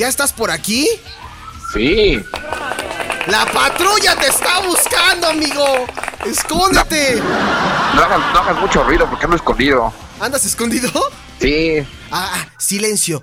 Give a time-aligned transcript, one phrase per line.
[0.00, 0.88] ¿Ya estás por aquí?
[1.74, 2.24] Sí.
[3.26, 5.84] ¡La patrulla te está buscando, amigo!
[6.24, 7.16] ¡Escóndete!
[7.20, 9.92] No hagas, no hagas mucho ruido porque ando escondido.
[10.18, 10.90] ¿Andas escondido?
[11.38, 11.86] Sí.
[12.10, 13.22] Ah, ah, silencio.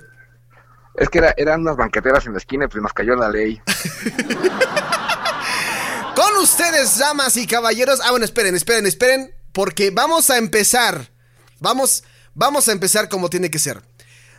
[0.94, 3.60] Es que era- eran unas banqueteras en la esquina y pues nos cayó la ley.
[6.14, 7.98] Con ustedes, damas y caballeros.
[8.04, 9.34] Ah, bueno, esperen, esperen, esperen.
[9.50, 11.10] Porque vamos a empezar.
[11.58, 12.04] Vamos,
[12.34, 13.82] vamos a empezar como tiene que ser.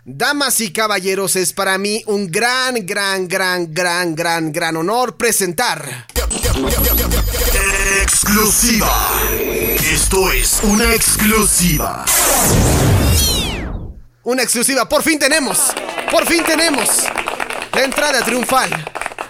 [0.05, 6.07] Damas y caballeros, es para mí un gran, gran, gran, gran, gran, gran honor presentar.
[8.01, 9.21] Exclusiva.
[9.91, 12.05] Esto es una exclusiva.
[14.23, 14.87] Una exclusiva.
[14.87, 15.73] Por fin tenemos.
[16.09, 16.89] Por fin tenemos.
[17.73, 18.69] La entrada triunfal.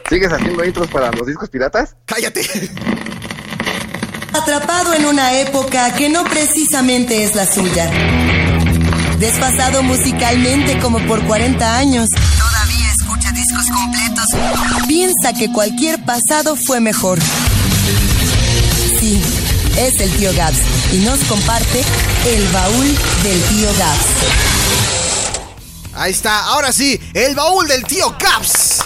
[0.07, 1.95] ¿Sigues haciendo intros para los discos piratas?
[2.05, 2.41] Cállate.
[4.33, 7.89] Atrapado en una época que no precisamente es la suya.
[9.19, 12.09] Desfasado musicalmente como por 40 años.
[12.09, 14.25] Todavía escucha discos completos.
[14.87, 17.19] Piensa que cualquier pasado fue mejor.
[18.99, 19.21] Sí,
[19.77, 20.59] es el tío Gabs
[20.93, 21.81] y nos comparte
[22.27, 22.85] el baúl
[23.23, 24.05] del tío Gabs.
[25.95, 26.45] Ahí está.
[26.45, 28.79] Ahora sí, el baúl del tío Caps.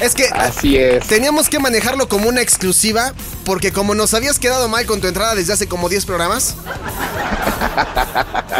[0.00, 1.06] Es que Así es.
[1.06, 3.12] teníamos que manejarlo como una exclusiva.
[3.44, 6.54] Porque como nos habías quedado mal con tu entrada desde hace como 10 programas.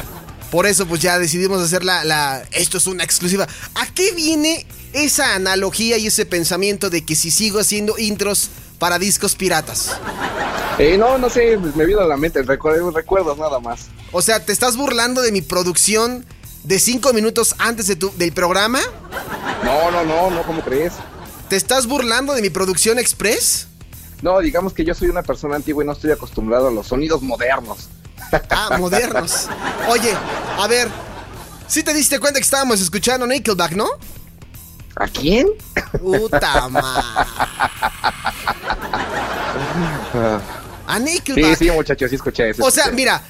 [0.55, 2.45] Por eso pues ya decidimos hacer la, la...
[2.53, 3.49] Esto es una exclusiva.
[3.75, 9.01] ¿A qué viene esa analogía y ese pensamiento de que si sigo haciendo intros para
[9.01, 9.99] discos piratas?
[10.79, 13.87] Eh, no, no sé, me vino a la mente, recuerdos, recuerdos nada más.
[14.13, 16.25] O sea, ¿te estás burlando de mi producción
[16.63, 18.79] de 5 minutos antes de tu, del programa?
[19.65, 20.93] No, no, no, no, ¿cómo crees?
[21.49, 23.67] ¿Te estás burlando de mi producción express?
[24.23, 27.23] No, digamos que yo soy una persona antigua y no estoy acostumbrado a los sonidos
[27.23, 27.89] modernos.
[28.51, 29.49] Ah, modernos.
[29.89, 30.15] Oye,
[30.59, 30.89] a ver,
[31.67, 33.89] ¿sí te diste cuenta que estábamos escuchando Nickelback, no?
[34.97, 35.49] ¿A quién?
[36.01, 37.29] Puta madre.
[40.87, 41.59] A Sí, Nickelback.
[41.59, 42.65] sí, muchachos, sí escuché eso.
[42.65, 43.23] O sea, mira,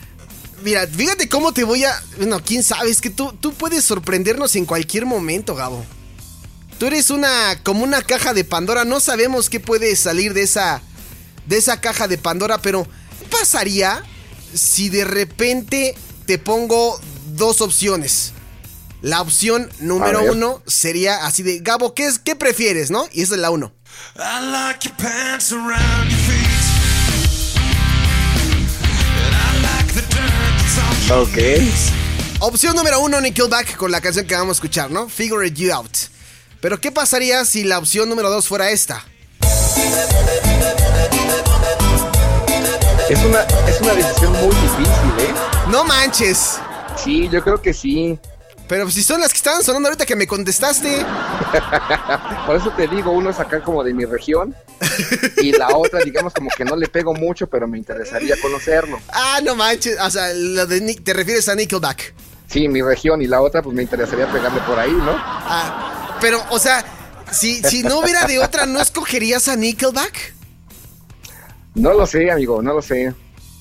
[0.62, 2.02] mira, fíjate cómo te voy a.
[2.18, 5.84] Bueno, quién sabe, es que tú, tú puedes sorprendernos en cualquier momento, Gabo.
[6.78, 7.58] Tú eres una.
[7.62, 8.84] como una caja de Pandora.
[8.84, 10.82] No sabemos qué puede salir de esa.
[11.46, 12.86] de esa caja de Pandora, pero.
[13.20, 14.02] ¿Qué pasaría
[14.54, 16.98] si de repente te pongo
[17.34, 18.32] dos opciones?
[19.02, 21.58] La opción número uno sería así de.
[21.58, 23.06] Gabo, ¿qué, es, ¿qué prefieres, no?
[23.12, 23.72] Y esa es la uno.
[24.16, 26.54] I like your pants around your feet.
[31.10, 31.36] Ok.
[32.40, 35.08] Opción número uno, Nickelback, con la canción que vamos a escuchar, ¿no?
[35.08, 35.96] Figure It You Out.
[36.60, 39.04] Pero, ¿qué pasaría si la opción número dos fuera esta?
[43.08, 45.34] Es una, es una decisión muy difícil, ¿eh?
[45.70, 46.58] No manches.
[47.02, 48.18] Sí, yo creo que sí.
[48.66, 51.04] Pero si son las que estaban sonando ahorita que me contestaste.
[52.46, 54.54] Por eso te digo, uno es acá como de mi región
[55.36, 58.98] y la otra, digamos, como que no le pego mucho, pero me interesaría conocerlo.
[59.12, 59.98] Ah, no manches.
[60.00, 62.14] O sea, lo de Nick- te refieres a Nickelback.
[62.48, 65.12] Sí, mi región y la otra, pues me interesaría pegarle por ahí, ¿no?
[65.16, 66.84] Ah, pero, o sea,
[67.30, 70.33] si, si no hubiera de otra, ¿no escogerías a Nickelback?
[71.74, 73.14] No lo sé, amigo, no lo sé.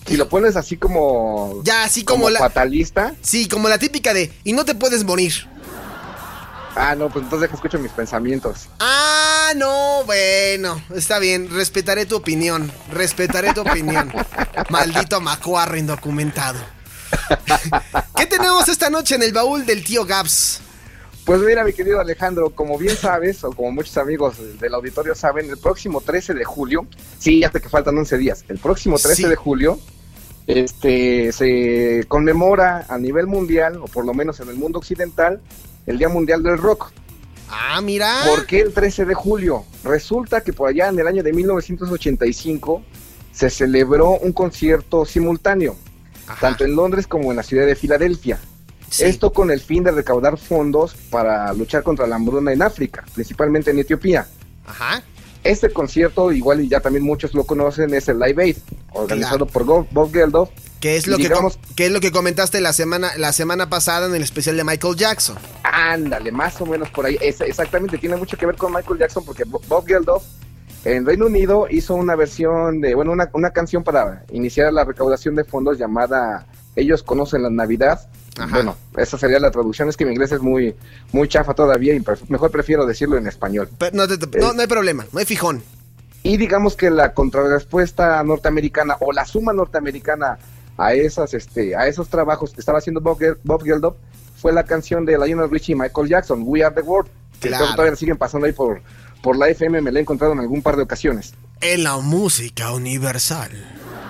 [0.05, 2.39] Si lo pones así como, Ya, así como, la.
[2.39, 4.31] fatalista, Sí, como la típica de.
[4.43, 5.33] Y no te puedes morir.
[6.75, 8.67] ah, no, pues entonces deja escucho mis pensamientos.
[8.79, 14.11] Ah, no, bueno, está bien, respetaré tu opinión, respetaré tu opinión.
[14.69, 16.59] Maldito macuarro indocumentado.
[18.17, 20.59] ¿Qué tenemos esta noche en el baúl del tío Gaps?
[21.25, 25.49] Pues mira, mi querido Alejandro, como bien sabes, o como muchos amigos del auditorio saben,
[25.49, 26.85] el próximo 13 de julio,
[27.17, 29.27] sí, hasta que faltan 11 días, el próximo 13 Sí.
[29.29, 29.79] de julio,
[30.47, 35.39] este, se conmemora a nivel mundial, o por lo menos en el mundo occidental,
[35.85, 36.91] el Día Mundial del Rock.
[37.49, 38.23] Ah, mira.
[38.27, 39.63] ¿Por qué el 13 de julio?
[39.85, 42.83] Resulta que por allá en el año de 1985
[43.31, 45.77] se celebró un concierto simultáneo,
[46.27, 48.39] Ajá, tanto en Londres como en la ciudad de Filadelfia.
[48.93, 49.03] Sí.
[49.05, 53.71] Esto con el fin de recaudar fondos para luchar contra la hambruna en África, principalmente
[53.71, 54.27] en Etiopía.
[54.65, 55.01] Ajá.
[55.43, 58.57] Este concierto, igual y ya también muchos lo conocen, es el Live Aid,
[58.93, 59.65] organizado Claro.
[59.65, 60.49] por Bob Geldof.
[60.79, 63.69] ¿Qué es lo que digamos- com- qué es lo que comentaste la semana la semana
[63.69, 65.37] pasada en el especial de Michael Jackson?
[65.63, 67.17] Ándale, más o menos por ahí.
[67.21, 70.23] Es- exactamente, tiene mucho que ver con Michael Jackson porque Bo- Bob Geldof
[70.85, 75.35] en Reino Unido hizo una versión de, bueno, una, una canción para iniciar la recaudación
[75.35, 76.45] de fondos llamada
[76.75, 78.07] Ellos conocen la Navidad.
[78.37, 78.55] Ajá.
[78.55, 80.75] Bueno, esa sería la traducción, es que mi inglés es muy,
[81.11, 83.69] muy chafa todavía y pref- mejor prefiero decirlo en español.
[83.77, 85.61] Pero no, te- te- no, no hay problema, no hay fijón.
[86.23, 90.37] Y digamos que la contrarrespuesta norteamericana o la suma norteamericana
[90.77, 93.95] a esas, este, a esos trabajos que estaba haciendo Bob, Bob Geldof
[94.37, 97.09] fue la canción de Lionel Richie y Michael Jackson, We Are the World.
[97.39, 97.65] que Claro.
[97.71, 98.81] todavía la siguen pasando ahí por,
[99.21, 101.33] por la FM, me la he encontrado en algún par de ocasiones.
[101.61, 103.51] En la música universal.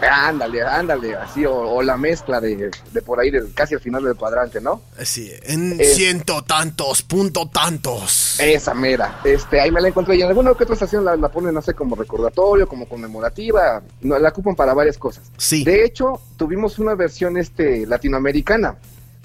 [0.07, 4.15] Ándale, ándale, así, o, o la mezcla de, de por ahí, casi al final del
[4.15, 4.81] cuadrante, ¿no?
[5.03, 5.85] Sí, en Eh.
[5.85, 8.39] ciento tantos, punto tantos.
[8.39, 9.19] Esa mera.
[9.23, 11.61] Este, ahí me la encontré y en alguna que otra estación la, la ponen, no
[11.61, 13.81] sé, como recordatorio, como conmemorativa.
[14.01, 15.23] No, la ocupan para varias cosas.
[15.37, 15.63] Sí.
[15.63, 18.75] De hecho, tuvimos una versión este, latinoamericana,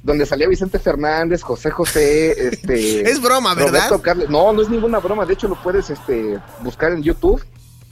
[0.02, 3.08] donde salía Vicente Fernández, José José, este...
[3.10, 3.90] Es broma, ¿verdad?
[3.90, 4.30] Roberto.
[4.30, 5.26] No, no es ninguna broma.
[5.26, 7.44] De hecho, lo puedes este, buscar en YouTube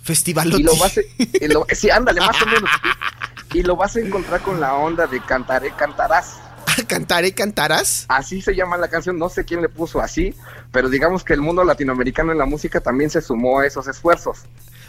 [0.06, 0.62] Festivalotti.
[0.62, 1.00] y lo vas a...
[1.18, 2.70] y lo- sí, ándale, más o menos.
[3.52, 6.36] Y lo vas a encontrar con la onda de Cantaré, Cantarás.
[6.86, 8.04] ¿Cantaré, cantarás?
[8.08, 10.34] Así se llama la canción, no sé quién le puso así,
[10.72, 14.40] pero digamos que el mundo latinoamericano en la música también se sumó a esos esfuerzos.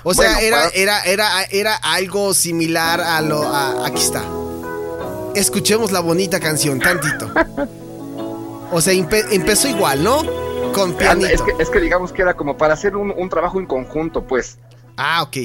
[0.03, 3.41] O sea, era, para- era, era, era algo similar a lo.
[3.43, 4.21] a- aquí está.
[5.33, 7.31] Escuchemos la bonita canción, tantito.
[8.71, 10.23] O sea, empe- empezó igual, ¿no?
[10.73, 11.27] Con pianito.
[11.29, 14.23] Es que, es que digamos que era como para hacer un, un trabajo en conjunto,
[14.27, 14.57] pues.
[14.97, 15.37] Ah, ok.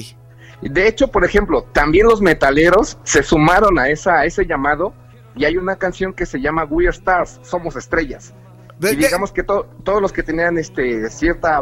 [0.61, 4.93] De hecho, por ejemplo, también los metaleros se sumaron a, esa, a ese llamado
[5.35, 8.33] y hay una canción que se llama We Are Stars, Somos Estrellas.
[8.79, 11.61] De- Y digamos que to- todos los que tenían este cierta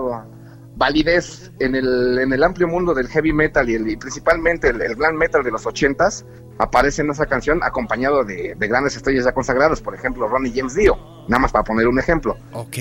[0.75, 4.81] validez en el, en el amplio mundo del heavy metal y, el- y principalmente el,
[4.81, 6.25] el glam metal de los ochentas
[6.59, 10.75] aparece en esa canción acompañado de, de grandes estrellas ya consagradas, por ejemplo Ronnie James
[10.75, 10.95] Dio,
[11.27, 12.37] nada más para poner un ejemplo.
[12.53, 12.77] Ok.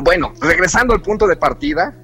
[0.00, 1.94] Bueno, regresando al punto de partida,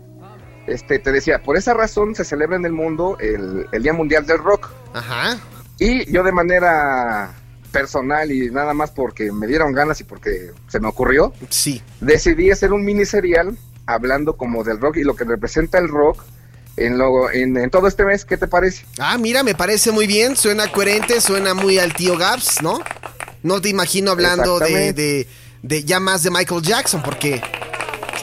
[0.67, 4.27] este te decía, por esa razón se celebra en el mundo el, el Día Mundial
[4.27, 4.71] del Rock.
[4.93, 5.39] Ajá.
[5.79, 7.33] Y yo de manera
[7.73, 11.83] personal y nada más porque me dieron ganas y porque se me ocurrió, Sí.
[12.01, 16.23] decidí hacer un mini serial hablando como del rock y lo que representa el rock
[16.77, 18.25] en, lo, en, en todo este mes.
[18.25, 18.85] ¿Qué te parece?
[18.99, 20.37] Ah, mira, me parece muy bien.
[20.37, 22.79] Suena coherente, suena muy al tío Gaps, ¿no?
[23.43, 25.29] No te imagino hablando de, de,
[25.63, 27.43] de ya más de Michael Jackson, porque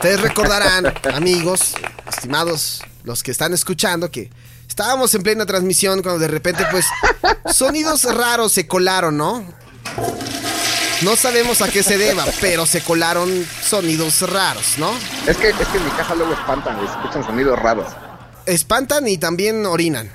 [0.01, 1.75] ustedes recordarán, amigos,
[2.09, 4.31] estimados, los que están escuchando, que
[4.68, 6.88] estábamos en plena transmisión cuando de repente, pues,
[7.53, 9.45] sonidos raros se colaron, ¿no?
[11.03, 13.30] No sabemos a qué se deba, pero se colaron
[13.62, 14.92] sonidos raros, ¿no?
[15.27, 17.94] Es que, es que en mi casa luego espantan, y escuchan sonidos raros.
[18.48, 20.12] Espantan y también orinan.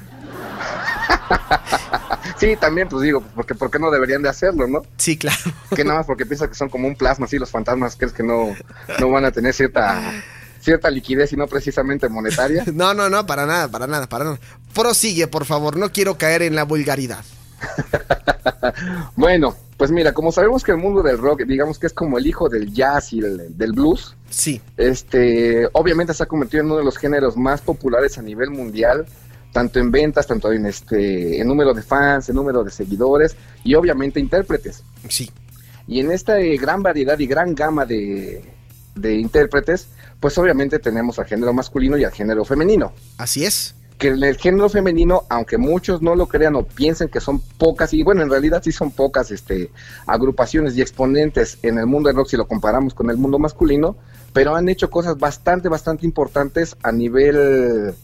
[2.39, 4.83] Sí, también, pues digo, porque ¿por qué no deberían de hacerlo, no?
[4.99, 5.39] Sí, claro.
[5.75, 8.13] Que nada más porque piensan que son como un plasma, así los fantasmas, que es
[8.13, 8.55] que no,
[9.01, 10.13] no van a tener cierta,
[10.61, 12.65] cierta liquidez y no precisamente monetaria.
[12.75, 14.39] No, no, no, para nada, para nada, para nada.
[14.75, 17.25] Prosigue, por favor, no quiero caer en la vulgaridad.
[19.17, 22.27] Bueno, pues mira, como sabemos que el mundo del rock, digamos que es como el
[22.27, 26.79] hijo del jazz y el- del blues, Sí, este, obviamente se ha convertido en uno
[26.79, 29.07] de los géneros más populares a nivel mundial,
[29.53, 33.75] tanto en ventas, tanto en este, en número de fans, en número de seguidores y
[33.75, 34.83] obviamente intérpretes.
[35.09, 35.31] sí.
[35.89, 38.43] Y en esta eh, gran variedad y gran gama de,
[38.97, 39.87] de intérpretes,
[40.19, 42.93] pues obviamente tenemos al género masculino y al género femenino.
[43.19, 43.75] Así es.
[43.99, 47.95] Que en el género femenino, aunque muchos no lo crean o piensen que son pocas,
[47.95, 49.71] y bueno, en realidad sí son pocas este,
[50.07, 53.97] agrupaciones y exponentes en el mundo del rock si lo comparamos con el mundo masculino,
[54.33, 57.95] pero han hecho cosas bastante, bastante importantes a nivel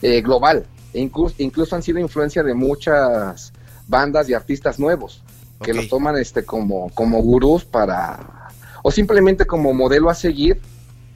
[0.00, 0.64] eh, global.
[0.94, 3.52] Incluso, incluso han sido influencia de muchas
[3.88, 5.22] bandas y artistas nuevos
[5.62, 8.48] que los toman este como, como gurús para
[8.82, 10.60] o simplemente como modelo a seguir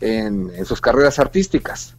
[0.01, 1.95] en, en sus carreras artísticas.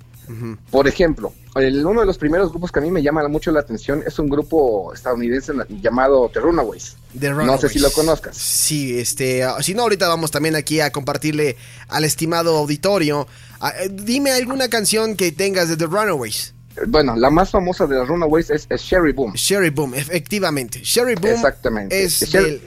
[0.71, 3.61] Por ejemplo, el- uno de los primeros grupos que a mí me llama mucho la
[3.61, 6.97] atención es un grupo estadounidense llamado The Runaways.
[7.17, 8.35] The No sé si lo conozcas.
[8.35, 11.55] Sí, este, ah, si no, ahorita vamos también aquí a compartirle
[11.87, 13.25] al estimado auditorio.
[13.61, 16.53] Ah, eh, dime alguna canción que tengas de The Runaways.
[16.87, 19.33] Bueno, la más famosa de The Runaways es, es Sherry Boom.
[19.33, 20.79] Sherry Boom, efectivamente.
[20.83, 22.03] Sherry Boom Exactamente.
[22.03, 22.61] es Sherry, del-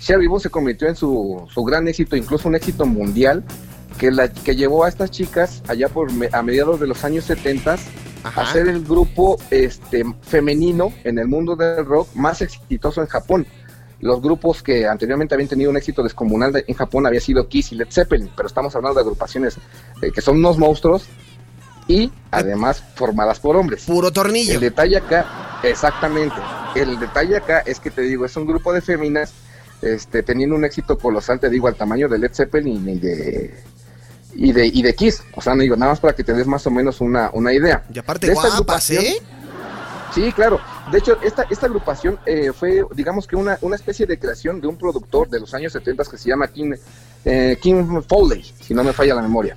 [0.00, 3.44] Sherry Boom se convirtió en su, su gran éxito, incluso un éxito mundial,
[3.98, 7.24] que, la, que llevó a estas chicas allá por me- a mediados de los años
[7.26, 7.76] 70
[8.24, 8.42] Ajá.
[8.42, 13.46] a ser el grupo este, femenino en el mundo del rock más exitoso en Japón.
[14.00, 17.70] Los grupos que anteriormente habían tenido un éxito descomunal de- en Japón había sido Kiss
[17.72, 19.56] y Led Zeppelin, pero estamos hablando de agrupaciones
[20.00, 21.04] eh, que son unos monstruos
[21.92, 23.84] y además formadas por hombres.
[23.84, 24.54] puro tornillo.
[24.54, 26.36] El detalle acá, exactamente,
[26.74, 29.32] el detalle acá es que te digo, es un grupo de féminas
[29.82, 33.62] este, teniendo un éxito colosal, te digo, al tamaño de Led Zeppelin y de,
[34.34, 35.22] y de, y de Kiss.
[35.34, 37.52] O sea, no digo, nada más para que te des más o menos una, una
[37.52, 37.84] idea.
[37.92, 39.20] Y aparte De esta guapas, ¿eh?
[40.14, 40.60] Sí, claro.
[40.90, 44.66] De hecho, esta, esta agrupación eh, fue, digamos que una, una especie de creación de
[44.66, 46.74] un productor de los años 70 que se llama King,
[47.24, 49.56] eh, King Foley, si no me falla la memoria.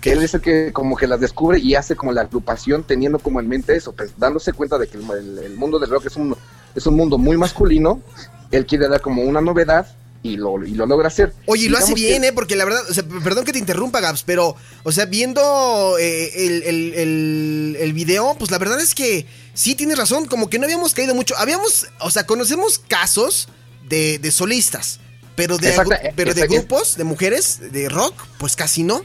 [0.00, 3.18] Que él es el que como que las descubre y hace como la agrupación teniendo
[3.18, 6.06] como en mente eso, pues dándose cuenta de que el, el- el mundo del rock
[6.06, 6.36] es un,
[6.74, 8.00] es un mundo muy masculino.
[8.50, 9.86] Él quiere dar como una novedad
[10.22, 11.32] y lo, y lo logra hacer.
[11.46, 12.32] Oye, y lo hace bien, que- ¿eh?
[12.32, 16.46] Porque la verdad, o sea, perdón que te interrumpa, Gabs, pero, o sea, viendo eh,
[16.46, 20.58] el, el- el- el video, pues la verdad es que sí tienes razón, como que
[20.58, 21.34] no habíamos caído mucho.
[21.38, 23.48] Habíamos, o sea, conocemos casos
[23.88, 24.98] de, de solistas,
[25.36, 29.02] pero de, gru- pero de grupos, de mujeres, de rock, pues casi no.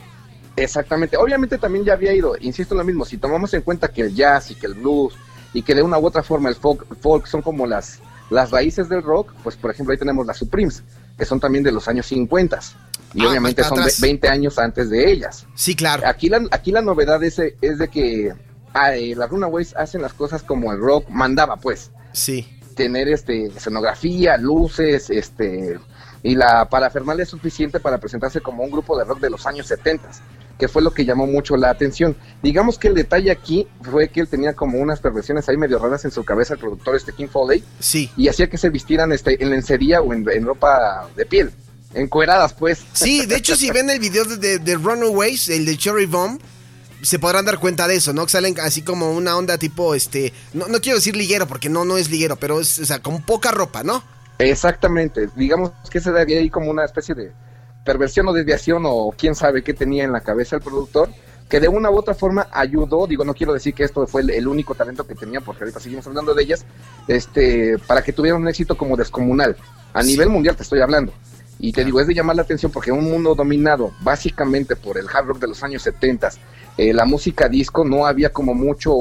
[0.56, 1.18] Exactamente.
[1.18, 4.14] Obviamente también ya había ido, insisto en lo mismo, si tomamos en cuenta que el
[4.16, 5.14] jazz y que el blues
[5.54, 8.88] y que de una u otra forma el folk, folk son como las, las raíces
[8.90, 10.84] del rock, pues por ejemplo ahí tenemos las Supremes,
[11.18, 12.60] que son también de los años 50
[13.16, 14.02] y Ah, obviamente son para ve- atrás.
[14.02, 15.46] 20 años antes de ellas.
[15.56, 16.04] Sí, claro.
[16.06, 18.34] Aquí la, aquí la novedad es, es de que
[18.74, 22.48] ah, eh, las Runaways hacen las cosas como el rock mandaba, pues Sí.
[22.76, 25.80] tener este escenografía, luces, este
[26.26, 29.68] y la parafernalia es suficiente para presentarse como un grupo de rock de los años
[29.68, 30.08] 70,
[30.60, 32.16] que fue lo que llamó mucho la atención.
[32.42, 36.06] Digamos que el detalle aquí fue que él tenía como unas perversiones ahí medio raras
[36.06, 38.10] en su cabeza el productor este King Foley Sí.
[38.16, 41.52] y hacía que se vistieran este en lencería o en, en ropa de piel,
[41.94, 42.84] encueradas pues.
[42.94, 46.40] Sí, de hecho, si ven el video de, de- de Runaways, el de Cherry Bomb,
[47.02, 48.26] se podrán dar cuenta de eso, ¿no?
[48.26, 51.84] Que salen así como una onda tipo, este, no, no quiero decir liguero, porque no,
[51.84, 54.02] no es liguero, pero es, o sea, con poca ropa, ¿no?
[54.40, 57.32] Exactamente, digamos que se daría ahí como una especie de
[57.84, 61.10] perversión o desviación o quién sabe qué tenía en la cabeza el productor,
[61.50, 64.30] que de una u otra forma ayudó, digo, no quiero decir que esto fue el,
[64.32, 66.66] el único talento que tenía, porque ahorita seguimos hablando de ellas,
[67.08, 69.56] este, para que tuvieran un éxito como descomunal,
[69.94, 70.10] a Sí.
[70.10, 71.14] nivel mundial te estoy hablando.
[71.60, 75.06] Y te digo, es de llamar la atención porque un mundo dominado básicamente por el
[75.08, 76.30] hard rock de los años 70,
[76.78, 78.94] eh, la música disco, no había como mucho,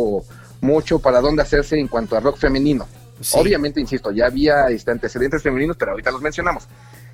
[0.60, 2.86] mucho para dónde hacerse en cuanto a rock femenino.
[3.20, 3.36] Sí.
[3.38, 6.68] Obviamente, insisto, ya había este, antecedentes femeninos, pero ahorita los mencionamos.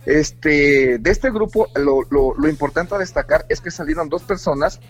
[0.08, 4.80] Este, de este grupo, lo, lo- lo importante a destacar es que salieron dos personas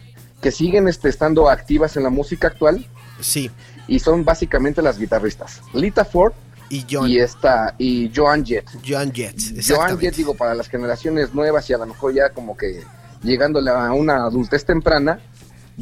[0.40, 2.86] que siguen este, estando activas en la música actual
[3.20, 3.50] Sí.
[3.88, 5.60] y son básicamente las guitarristas.
[5.74, 6.32] Lita Ford
[6.70, 8.68] Y John, y esta y Joan Jett.
[8.86, 9.98] Joan Jett, Joan.
[9.98, 12.84] Jett, digo, para las generaciones nuevas y a lo mejor ya como que
[13.24, 15.18] llegándole a una adultez temprana,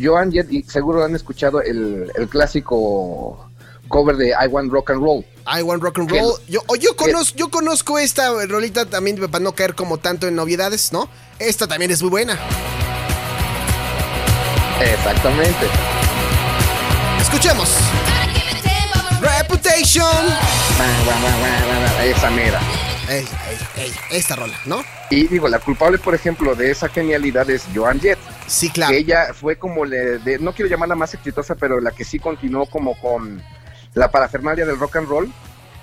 [0.00, 3.45] Joan Jett, y seguro han escuchado el, el clásico
[3.88, 5.24] cover de I Want Rock and Roll.
[5.46, 6.34] I Want Rock and Que- Roll.
[6.48, 10.26] Yo, o yo, que- conozco, yo conozco esta rolita también para no caer como tanto
[10.26, 11.08] en novedades, ¿no?
[11.38, 12.38] Esta también es muy buena.
[14.80, 15.66] Exactamente.
[17.20, 17.68] Escuchemos.
[19.20, 20.06] Reputation.
[22.02, 22.60] Esa mera.
[23.08, 24.84] Ey, ey, ey, esta rola, ¿no?
[25.10, 28.18] Y digo, la culpable, por ejemplo, de esa genialidad es Joan Jett.
[28.48, 28.90] Sí, claro.
[28.92, 32.18] Que ella fue como, le, de- no quiero llamarla más exitosa, pero la que sí
[32.18, 33.40] continuó como con
[33.96, 35.32] la parafernalia del rock and roll.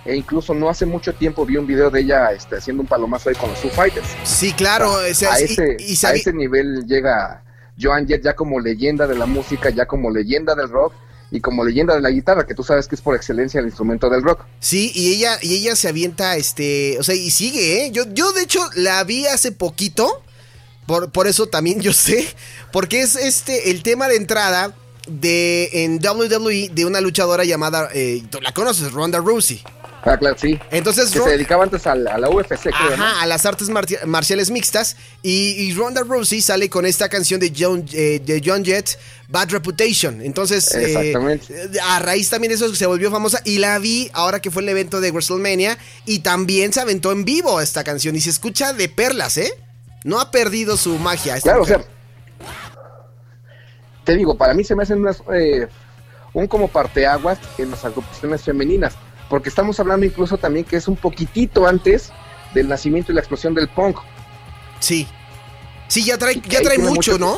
[0.05, 3.29] E incluso no hace mucho tiempo vi un video de ella este, haciendo un palomazo
[3.29, 4.08] ahí con los Foo Fighters.
[4.24, 4.91] Sí, claro.
[4.91, 7.41] o sea, a, ese, y a ese nivel llega
[7.82, 10.93] Joan Jett ya como leyenda de la música, ya como leyenda del rock
[11.32, 14.10] y como leyenda de la guitarra, que tú sabes que es por excelencia el instrumento
[14.10, 14.41] del rock.
[14.60, 17.91] Sí, y ella, y ella se avienta, este, o sea, y sigue, ¿eh?
[17.91, 20.22] Yo, yo de hecho la vi hace poquito,
[20.86, 22.27] por, por eso también yo sé,
[22.74, 24.75] porque es este el tema de entrada
[25.07, 29.62] de en WWE de una luchadora llamada, eh, tú la conoces, Ronda Rousey.
[30.05, 30.60] Ah, claro, sí.
[30.69, 33.03] Entonces, Que Ron- se dedicaba antes a la, a la UFC, creo, ¿no?
[33.05, 34.98] Ajá, a las artes marciales mixtas.
[35.22, 39.51] Y, y Ronda Rousey sale con esta canción de John, eh, de John Jett, Bad
[39.51, 40.22] Reputation.
[40.22, 41.13] Entonces, eh,
[41.83, 43.39] a raíz también de eso se volvió famosa.
[43.45, 45.77] Y la vi ahora que fue el evento de WrestleMania.
[46.05, 48.13] Y también se aventó en vivo esta canción.
[48.17, 49.53] Y se escucha de perlas, ¿eh?
[50.03, 51.38] No ha perdido su magia.
[51.38, 51.81] esta Claro, o sea,
[54.03, 55.67] te digo, para mí se me hacen unas, eh,
[56.33, 58.95] un como parteaguas en las agrupaciones femeninas,
[59.29, 62.12] porque estamos hablando incluso también que es un poquitito antes
[62.53, 63.98] del nacimiento y la explosión del punk.
[64.79, 65.07] Sí.
[65.88, 67.38] Sí, ya trae, ya trae mucho, mucho- ¿no?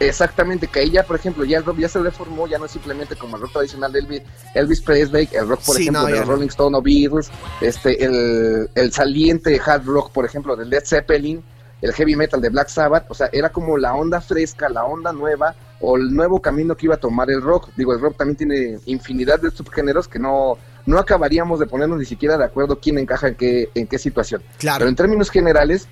[0.00, 2.70] Exactamente, que ahí ya, por ejemplo, ya el rock ya se deformó, ya no es
[2.70, 4.22] simplemente como el rock tradicional de Elvis,
[4.54, 6.24] Elvis Presley, el rock, por Sí, ejemplo, no, de no.
[6.24, 11.42] Rolling Stone o Beatles, este, el, el saliente hard rock, por ejemplo, de Led Zeppelin,
[11.80, 15.12] el heavy metal de Black Sabbath, o sea, era como la onda fresca, la onda
[15.12, 17.70] nueva, o el nuevo camino que iba a tomar el rock.
[17.76, 22.04] Digo, el rock también tiene infinidad de subgéneros que no, no acabaríamos de ponernos ni
[22.04, 24.42] siquiera de acuerdo quién encaja en qué, en qué situación.
[24.58, 24.78] Claro.
[24.78, 25.86] Pero en términos generales,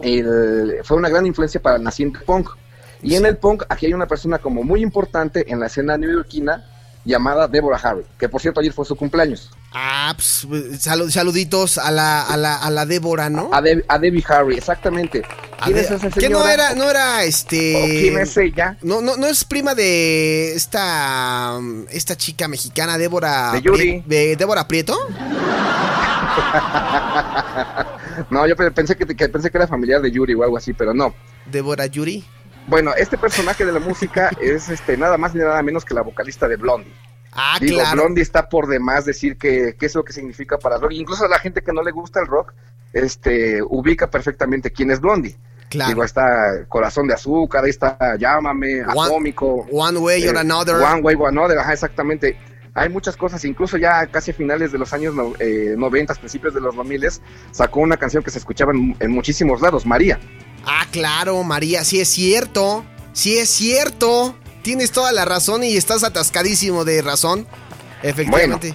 [0.00, 2.50] el- fue una gran influencia para el naciente punk.
[3.02, 6.64] Y en el punk, aquí hay una persona como muy importante en la escena neoyorquina
[7.04, 9.50] llamada Deborah Harry, que por cierto ayer fue su cumpleaños.
[9.72, 10.46] Ah, pues,
[10.82, 13.50] salu- saluditos a la, a la, a la Débora, ¿no?
[13.52, 15.22] A, Deb- a Debbie Harry, exactamente.
[15.62, 18.00] ¿Quién De- es esa que no era, no era ¿O este.
[18.00, 18.78] quién es ella?
[18.82, 21.58] No, no, no es prima de esta
[21.90, 23.52] esta chica mexicana, Débora.
[23.52, 24.02] De Yuri.
[24.06, 24.96] De Débora Prieto.
[28.30, 30.72] No, yo pe- pensé que, que pensé que era familiar de Yuri o algo así,
[30.72, 31.14] pero no.
[31.46, 32.24] Débora Yuri.
[32.66, 36.02] Bueno, este personaje de la música es este nada más ni nada menos que la
[36.02, 36.92] vocalista de Blondie.
[37.40, 38.02] Ah, Digo, claro.
[38.02, 40.92] Blondie está por demás decir que, qué es lo que significa para el rock.
[40.92, 42.52] Incluso a la gente que no le gusta el rock,
[42.92, 45.36] este, ubica perfectamente quién es Blondie.
[45.68, 45.90] Claro.
[45.90, 49.66] Digo, está Corazón de Azúcar, ahí está Llámame, One- Atómico.
[49.70, 50.76] One Way or eh, Another.
[50.76, 52.36] One Way or Another, ajá, exactamente.
[52.74, 56.54] Hay muchas cosas, incluso ya casi a finales de los años no- eh, 90, principios
[56.54, 60.18] de los 2000, sacó una canción que se escuchaba en, en muchísimos lados, María.
[60.64, 62.84] Ah, claro, María, sí es cierto.
[63.12, 64.36] Sí es cierto.
[64.68, 67.46] Tienes toda la razón y estás atascadísimo de razón.
[68.02, 68.74] Efectivamente.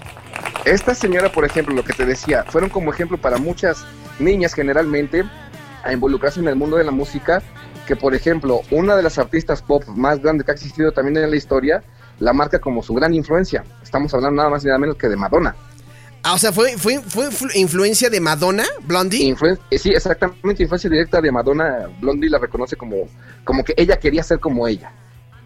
[0.65, 3.85] Esta señora, por ejemplo, lo que te decía, fueron como ejemplo para muchas
[4.17, 5.23] niñas generalmente
[5.83, 7.43] a involucrarse en el mundo de la música,
[7.85, 11.29] que por ejemplo, una de las artistas pop más grandes que ha existido también en
[11.29, 11.83] la historia,
[12.17, 13.63] la marca como su gran influencia.
[13.83, 15.55] Estamos hablando nada más y nada menos que de Madonna.
[16.23, 19.31] Ah, o sea, ¿fue, fue, fue flu- influencia de Madonna, Blondie?
[19.31, 21.87] Influen- eh, sí, exactamente, influencia directa de Madonna.
[22.01, 22.95] Blondie la reconoce como,
[23.43, 24.91] como que ella quería ser como ella.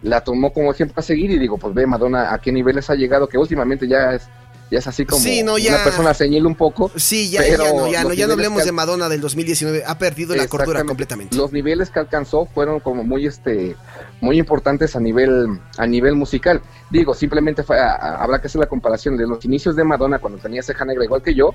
[0.02, 2.94] La tomó como ejemplo a seguir y digo, pues ve Madonna a qué niveles ha
[2.94, 4.28] llegado, que últimamente ya es,
[4.70, 6.90] ya es así como Sí, no, ya- una persona señil un poco.
[6.94, 9.82] Sí, ya, Pero ya no, ya no, ya no hablemos de Madonna del 2019.
[9.86, 11.36] Ha perdido la cordura completamente.
[11.36, 13.76] Los niveles que alcanzó fueron como muy este
[14.20, 16.60] muy importantes a nivel a nivel musical.
[16.90, 20.18] Digo, simplemente fue, a- a- habrá que hacer la comparación de los inicios de Madonna
[20.18, 21.54] cuando tenía ceja negra igual que yo.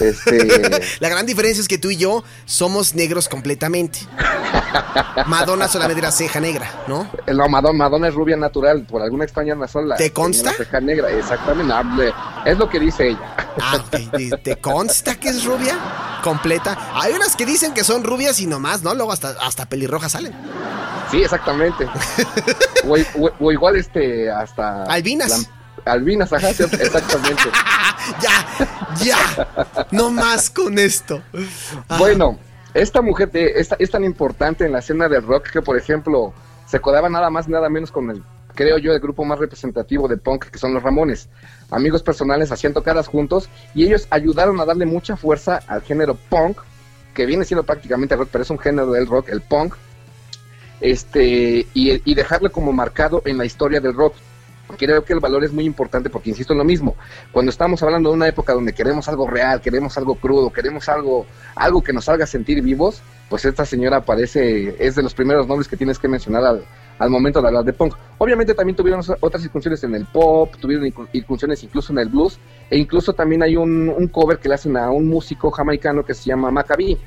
[0.00, 4.00] Este, La gran diferencia es que tú y yo somos negros completamente.
[5.26, 7.08] Madonna solamente era ceja negra, ¿no?
[7.32, 10.50] no, Madonna, Madonna es rubia natural, por alguna extraña razón la ¿Te consta?
[10.50, 12.12] la ceja negra, exactamente, no, le-
[12.44, 13.36] es lo que dice ella.
[13.60, 14.10] Ah, ok.
[14.12, 15.78] ¿Te- ¿Te consta que es rubia?
[16.22, 16.76] Completa.
[16.94, 18.94] Hay unas que dicen que son rubias y nomás, ¿no?
[18.94, 20.32] Luego hasta, hasta pelirrojas salen.
[21.14, 21.86] Sí, exactamente.
[22.88, 25.48] o, o- o igual este hasta Albinas.
[25.84, 27.42] la- albinas, ajá, sí, exactamente.
[28.22, 28.46] ya,
[29.04, 29.86] ya.
[29.92, 31.22] No más con esto.
[31.88, 32.38] Ah, Bueno,
[32.72, 36.32] esta mujer de- esta- es tan importante en la escena del rock que, por ejemplo,
[36.66, 38.22] se codaba nada más, nada menos con el,
[38.54, 41.28] creo yo, el grupo más representativo de punk, que son los Ramones.
[41.70, 46.58] Amigos personales hacían tocadas juntos y ellos ayudaron a darle mucha fuerza al género punk,
[47.14, 49.74] que viene siendo prácticamente rock, pero es un género del rock, el punk,
[50.88, 54.14] este, y, y dejarlo como marcado en la historia del rock.
[54.78, 56.96] Creo que el valor es muy importante porque, insisto en lo mismo,
[57.32, 61.26] cuando estamos hablando de una época donde queremos algo real, queremos algo crudo, queremos algo,
[61.54, 65.68] algo que nos haga sentir vivos, pues esta señora parece, es de los primeros nombres
[65.68, 66.64] que tienes que mencionar al,
[66.98, 67.94] al momento de hablar de punk.
[68.18, 72.38] Obviamente también tuvieron otras incursiones en el pop, tuvieron incu- incursiones incluso en el blues,
[72.70, 76.14] e incluso también hay un, un cover que le hacen a un músico jamaicano que
[76.14, 76.98] se llama Maccabi.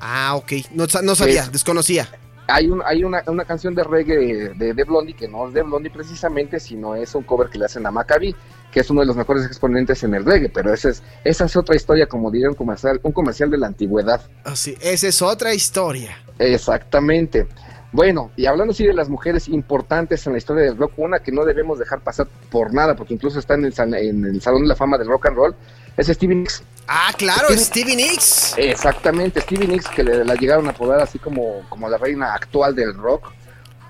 [0.00, 0.52] Ah, ok.
[0.72, 2.08] No, no sabía, Es- desconocía.
[2.48, 5.62] Hay, un, hay una, una canción de reggae de, de Blondie que no es de
[5.62, 8.34] Blondie precisamente, sino es un cover que le hacen a Maccabi,
[8.72, 11.56] que es uno de los mejores exponentes en el reggae, pero esa es, esa es
[11.56, 14.22] otra historia, como diría un comercial, un comercial de la antigüedad.
[14.44, 16.16] Ah, sí, esa es otra historia.
[16.38, 17.46] Exactamente.
[17.92, 21.32] Bueno, y hablando así de las mujeres importantes en la historia del rock, una que
[21.32, 24.68] no debemos dejar pasar por nada, porque incluso está en el, en el Salón de
[24.68, 25.54] la Fama del Rock and Roll,
[25.96, 26.62] es Stevie Nicks.
[26.88, 28.54] Ah, claro, Stevie- Stevie Nicks.
[28.56, 32.74] Exactamente, Stevie Nicks, que le, la llegaron a apodar así como, como la reina actual
[32.74, 33.30] del rock,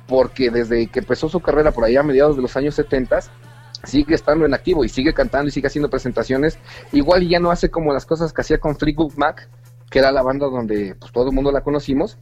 [0.06, 3.20] porque desde que empezó su carrera por allá a mediados de los años 70
[3.84, 6.58] sigue estando en activo y sigue cantando y sigue haciendo presentaciones.
[6.92, 9.48] Igual ya no hace como las cosas que hacía con Fleetwood Mac,
[9.90, 12.18] que era la banda donde pues, todo el mundo la conocimos.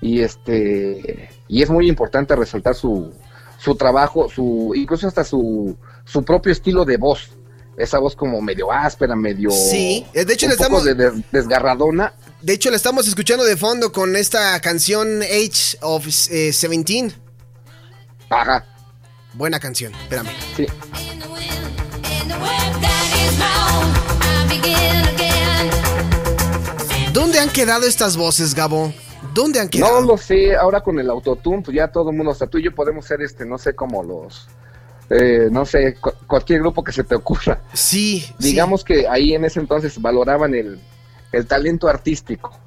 [0.00, 3.12] Y este y es muy importante resaltar su,
[3.58, 7.32] su trabajo, su incluso hasta su, su propio estilo de voz.
[7.76, 10.94] Esa voz como medio áspera, medio Sí, eh, de hecho un le poco estamos- de-
[10.94, 12.12] de- desgarradona.
[12.42, 17.14] De hecho, la estamos escuchando de fondo con esta canción Age of eh, 17.
[18.28, 18.64] Ajá,
[19.34, 20.28] Buena canción, espérame.
[20.56, 20.66] sí.
[27.12, 28.92] ¿Dónde han quedado estas voces, Gabo?
[29.34, 30.00] ¿Dónde han No quedado?
[30.02, 32.64] lo sé, ahora con el autotune, pues ya todo el mundo, o sea, tú y
[32.64, 34.48] yo podemos ser este, no sé, como los,
[35.12, 37.60] eh, no sé, cu- cualquier grupo que se te ocurra.
[37.74, 38.34] Sí, sí.
[38.38, 40.80] Digamos que ahí en ese entonces valoraban el,
[41.32, 42.58] el talento artístico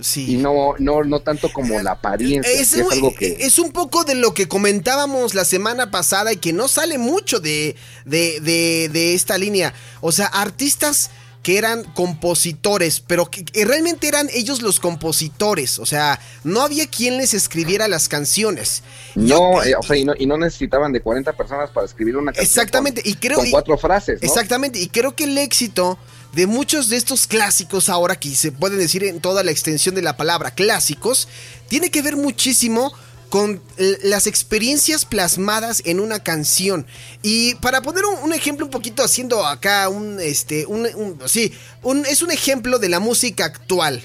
[0.00, 0.34] sí.
[0.34, 3.36] y no, no, no tanto como la apariencia, Es, que es un- algo que...
[3.40, 7.40] es un poco de lo que comentábamos la semana pasada y que no sale mucho
[7.40, 9.74] de, de, de- de esta línea.
[10.00, 11.10] O sea, artistas
[11.44, 15.78] que eran compositores, pero que, que realmente eran ellos los compositores.
[15.78, 18.82] O sea, no había quien les escribiera las canciones.
[19.14, 22.32] No, eh, o sea, y no, y no necesitaban de 40 personas para escribir una
[22.32, 22.44] canción.
[22.46, 24.26] Exactamente, con- y creo- Con y- cuatro frases, ¿no?
[24.26, 25.98] Exactamente, y creo que el éxito
[26.32, 30.02] de muchos de estos clásicos ahora que se pueden decir en toda la extensión de
[30.02, 31.28] la palabra clásicos,
[31.68, 32.92] tiene que ver muchísimo
[33.34, 36.86] con l- las experiencias plasmadas en una canción.
[37.20, 41.52] Y para poner un, un ejemplo un poquito haciendo acá un, este, un, un- sí,
[41.82, 44.04] un, es un ejemplo de la música actual.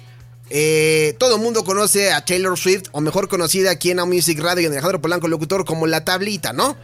[0.49, 4.39] Eh, todo el mundo conoce a Taylor Swift, o mejor conocida aquí en Now Music
[4.39, 6.75] Radio y en Alejandro Polanco Locutor como La Tablita, ¿no?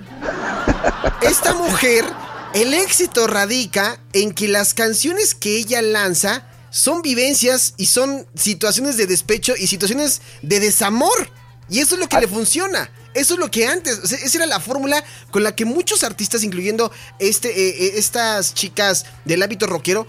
[1.24, 2.06] Esta mujer,
[2.54, 8.98] el éxito radica en que las canciones que ella lanza son vivencias y son situaciones
[8.98, 11.32] de despecho y situaciones de desamor.
[11.70, 12.22] Y eso es lo que Ah.
[12.22, 12.90] le funciona.
[13.14, 16.04] Eso es lo que antes, o sea, esa era la fórmula con la que muchos
[16.04, 20.06] artistas, incluyendo este, eh, eh, estas chicas del hábito rockero,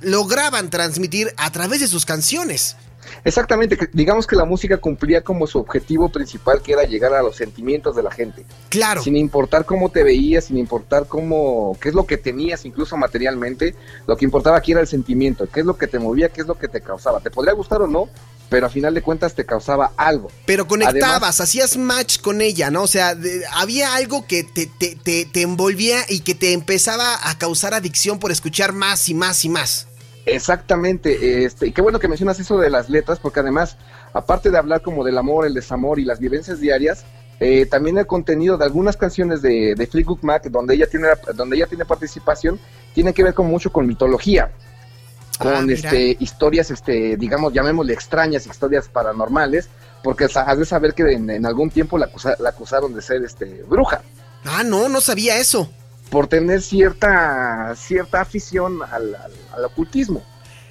[0.00, 2.76] lograban transmitir a través de sus canciones.
[3.24, 7.36] Exactamente, digamos que la música cumplía como su objetivo principal, que era llegar a los
[7.36, 8.44] sentimientos de la gente.
[8.68, 9.02] Claro.
[9.02, 13.74] Sin importar cómo te veías, sin importar cómo, qué es lo que tenías, incluso materialmente,
[14.06, 16.46] lo que importaba aquí era el sentimiento, qué es lo que te movía, qué es
[16.46, 17.20] lo que te causaba.
[17.20, 18.08] Te podría gustar o no,
[18.48, 20.30] pero a final de cuentas te causaba algo.
[20.46, 22.82] Pero conectabas, Además- hacías match con ella, ¿no?
[22.82, 27.28] O sea, de- había algo que te, te- te- te envolvía y que te empezaba
[27.28, 29.86] a causar adicción por escuchar más y más y más.
[30.34, 33.76] Exactamente, este, y qué bueno que mencionas eso de las letras, porque además,
[34.12, 37.04] aparte de hablar como del amor, el desamor y las vivencias diarias,
[37.40, 41.56] eh, también el contenido de algunas canciones de, de Fleetwood Mac, donde ella tiene, donde
[41.56, 42.58] ella tiene participación,
[42.94, 44.50] tiene que ver con mucho con mitología,
[45.38, 45.74] con Ah, mira.
[45.74, 49.68] este, historias, este, digamos, llamémosle extrañas, historias paranormales,
[50.02, 53.22] porque has de saber que en, en algún tiempo la, acusa- la acusaron de ser
[53.24, 54.02] este, bruja
[54.44, 55.70] Ah, no, no sabía eso.
[56.10, 60.22] Por tener cierta cierta afición al, al- al ocultismo.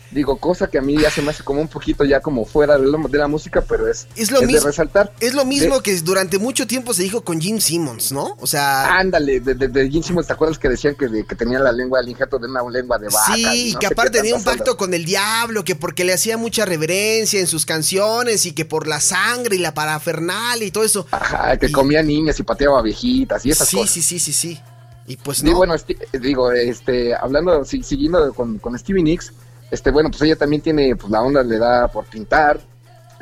[0.09, 2.77] Digo, cosa que a mí ya se me hace como un poquito ya como fuera
[2.77, 4.65] de, lo- de la música, pero es, Es lo de mismo.
[4.65, 5.11] resaltar.
[5.19, 8.37] Es lo mismo De- que durante mucho tiempo se dijo con Jim Simmons, ¿no?
[8.39, 11.35] O sea, Ándale, de, de, de Gene Simmons, ¿te acuerdas que decían que, de- que
[11.35, 13.35] tenía la lengua, el injerto de una lengua de vaca?
[13.35, 16.37] sí, y no que aparte tenía un pacto con el diablo, que porque le hacía
[16.37, 20.85] mucha reverencia en sus canciones y que por la sangre y la parafernalia y todo
[20.85, 21.05] eso.
[21.11, 23.91] Ajá, que Y- comía niñas y pateaba viejitas y esas sí, cosas.
[23.91, 24.61] sí, sí, sí, sí.
[25.07, 25.55] Y pues no.
[25.55, 29.33] bueno, esti- digo, este, hablando, si- siguiendo con, con Stevie Nicks,
[29.71, 32.59] este, bueno, pues ella también tiene, pues la onda le da por pintar,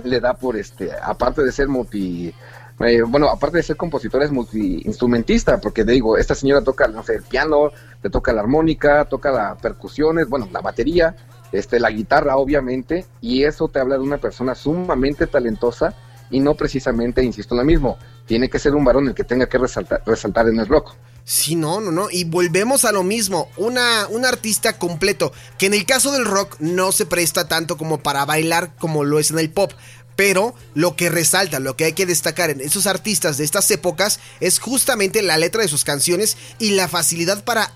[0.04, 2.34] le da por, este, aparte de ser multi,
[2.80, 7.15] eh, bueno, aparte de ser compositora es multiinstrumentista, porque digo, esta señora toca, no sé,
[7.15, 7.69] el piano,
[8.04, 11.15] le toca la armónica, toca las percusiones, bueno, la batería,
[11.52, 15.93] este, la guitarra, obviamente, y eso te habla de una persona sumamente talentosa
[16.32, 19.58] y no precisamente, insisto lo mismo, tiene que ser un varón el que tenga que
[19.60, 20.93] resaltar, resaltar en el rock.
[21.26, 22.10] Sí, no, no, no.
[22.12, 23.50] Y volvemos a lo mismo.
[23.58, 25.34] Una, un artista completo.
[25.58, 29.20] Que en el caso del rock no se presta tanto como para bailar como lo
[29.20, 29.74] es en el pop.
[30.16, 34.20] Pero lo que resalta, lo que hay que destacar en esos artistas de estas épocas
[34.40, 37.74] es justamente la letra de sus canciones y la facilidad para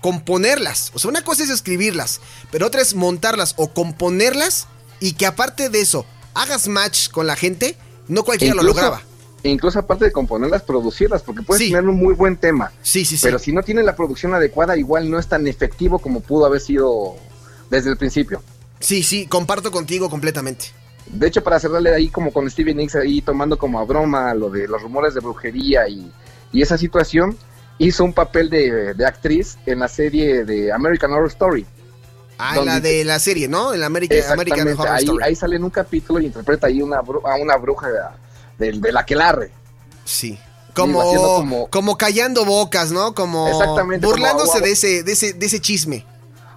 [0.00, 0.90] componerlas.
[0.94, 4.66] O sea, una cosa es escribirlas, pero otra es montarlas o componerlas
[4.98, 7.76] y que aparte de eso hagas match con la gente,
[8.08, 9.02] no cualquiera lo lograba.
[9.48, 11.70] Incluso aparte de componerlas, producirlas, porque puedes Sí.
[11.70, 12.72] tener un muy buen tema.
[12.82, 13.22] Sí, sí, sí.
[13.26, 16.60] Pero si no tiene la producción adecuada, igual no es tan efectivo como pudo haber
[16.60, 17.14] sido
[17.70, 18.42] desde el principio.
[18.80, 20.66] Sí, sí, comparto contigo completamente.
[21.06, 24.50] De hecho, para cerrarle ahí como con Stevie Nicks ahí tomando como a broma lo
[24.50, 26.10] de los rumores de brujería y,
[26.52, 27.36] y esa situación,
[27.78, 31.64] hizo un papel de, de actriz en la serie de American Horror Story.
[32.38, 33.72] Ah, la de la serie, ¿no?
[33.72, 35.24] En la American, American Horror ahí, Story.
[35.24, 37.88] ahí sale en un capítulo y interpreta ahí una a una bruja
[38.58, 39.50] de, de la Aquelarre.
[40.04, 40.38] Sí.
[40.74, 43.14] Como, haciendo como, como- callando bocas, ¿no?
[43.14, 46.04] Como Exactamente, burlándose como- de ese, de ese, de ese chisme.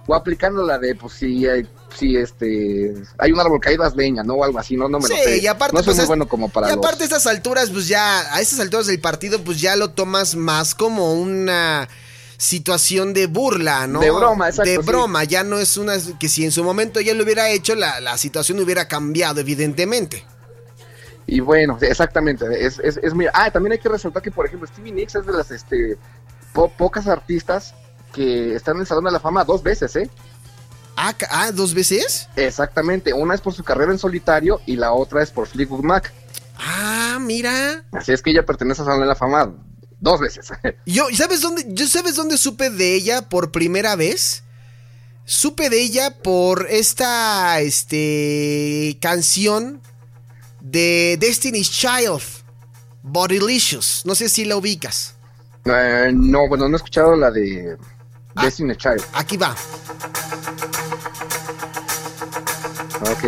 [0.06, 4.22] o aplicando la de pues si hay- si este hay un árbol caído haz leña
[4.24, 5.96] no o algo así no no me Sí, lo sé y aparte, no soy pues,
[5.98, 8.60] muy es- bueno como para y los- aparte a estas alturas, pues ya, a estas
[8.60, 11.88] alturas del partido, pues ya lo tomas más como una
[12.36, 14.00] situación de burla, ¿no?
[14.00, 14.82] De broma, exacto, De sí.
[14.82, 18.00] broma, ya no es una, que si en su momento ya lo hubiera hecho, la,
[18.00, 20.24] la situación hubiera cambiado, evidentemente.
[21.32, 24.66] Y bueno exactamente es, es, es muy ah también hay que resaltar que por ejemplo
[24.66, 25.96] Stevie Nicks es de las este
[26.52, 27.74] po- pocas artistas
[28.12, 30.10] que están en el Salón de la Fama dos veces eh
[30.96, 32.28] Ah, ah, ¿dos veces?
[32.36, 36.12] exactamente una es por su carrera en solitario y la otra es por Fleetwood Mac
[36.58, 37.84] Ah, mira.
[37.92, 39.52] así es que ella pertenece al Salón de la Fama
[40.00, 40.48] dos veces
[40.86, 44.42] Yo, ¿sabes dónde, yo sabes dónde supe de ella por primera vez?
[45.24, 49.80] Supe de ella por esta este canción
[50.60, 52.20] de Destiny's Child,
[53.02, 54.02] Bodylicious.
[54.04, 55.14] No sé si la ubicas.
[55.64, 57.76] Eh, no bueno no he escuchado la de
[58.34, 58.44] Ah.
[58.44, 59.54] Destiny Child Aquí va.
[63.00, 63.24] ok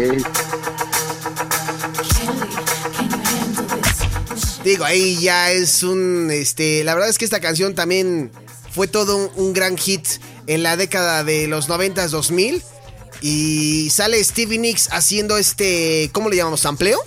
[4.65, 8.31] Digo, ahí ya es un este, la verdad es que esta canción también
[8.71, 10.07] fue todo un, un gran hit
[10.47, 12.63] en la década de los 90s 2000
[13.21, 16.61] y sale Stevie Nicks haciendo este, ¿cómo le llamamos?
[16.61, 17.01] ¿Sampleo?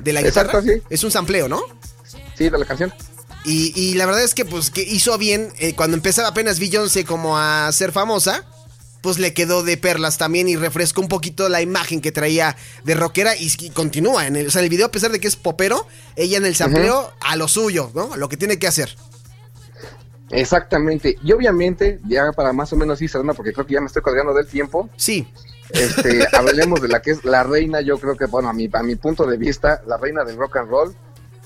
[0.00, 0.62] De la Exacto, guitarra.
[0.62, 0.82] sí.
[0.90, 1.62] Es un sampleo, ¿no?
[2.36, 2.92] sí de la canción
[3.44, 7.04] Y, y la verdad es que pues que hizo bien, eh, cuando empezaba apenas Beyoncé
[7.04, 8.44] como a ser famosa,
[9.02, 12.94] pues le quedó de perlas también y refrescó un poquito la imagen que traía de
[12.94, 15.36] rockera y, y continúa en el, o sea, el video a pesar de que es
[15.36, 18.14] popero, ella en el sampleo a lo suyo, ¿no?
[18.14, 18.96] A lo que tiene que hacer.
[20.30, 21.16] Exactamente.
[21.22, 24.02] Y obviamente, ya para más o menos ir cerrando, porque creo que ya me estoy
[24.02, 25.26] colgando del tiempo, Sí,
[25.70, 28.82] Este, hablemos de la que es la reina, yo creo que, bueno, a mi, a
[28.82, 30.94] mi punto de vista, la reina del rock and roll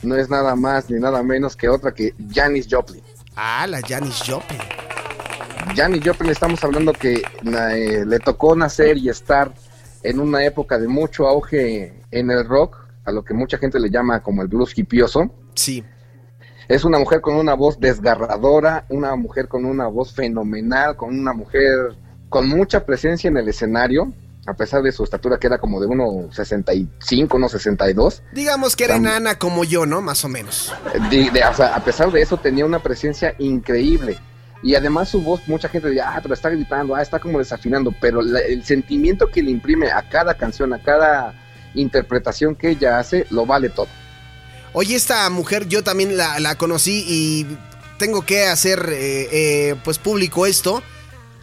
[0.02, 3.02] no es nada más ni nada menos que otra que Janis Joplin.
[3.36, 4.60] Ah, la Janis Joplin.
[5.74, 9.52] Janis Joplin estamos hablando que eh, le tocó nacer y estar
[10.02, 13.90] en una época de mucho auge en el rock, a lo que mucha gente le
[13.90, 15.30] llama como el blues hipioso.
[15.54, 15.84] Sí.
[16.68, 21.32] Es una mujer con una voz desgarradora, una mujer con una voz fenomenal, con una
[21.32, 21.96] mujer
[22.28, 24.12] con mucha presencia en el escenario,
[24.46, 28.22] a pesar de su estatura que era como de 1,65, 1,62.
[28.32, 30.00] Digamos que era Tam- enana como yo, ¿no?
[30.00, 30.72] Más o menos.
[31.10, 34.18] De- de- o sea, a pesar de eso tenía una presencia increíble.
[34.62, 37.94] Y además su voz, mucha gente diría, ah, pero está gritando, ah, está como desafinando,
[38.00, 41.34] pero la- el sentimiento que le imprime a cada canción, a cada
[41.74, 43.86] interpretación que ella hace, lo vale todo.
[44.72, 47.46] Oye, esta mujer yo también la, la conocí y
[47.98, 49.28] tengo que hacer eh,
[49.70, 50.82] eh, pues público esto.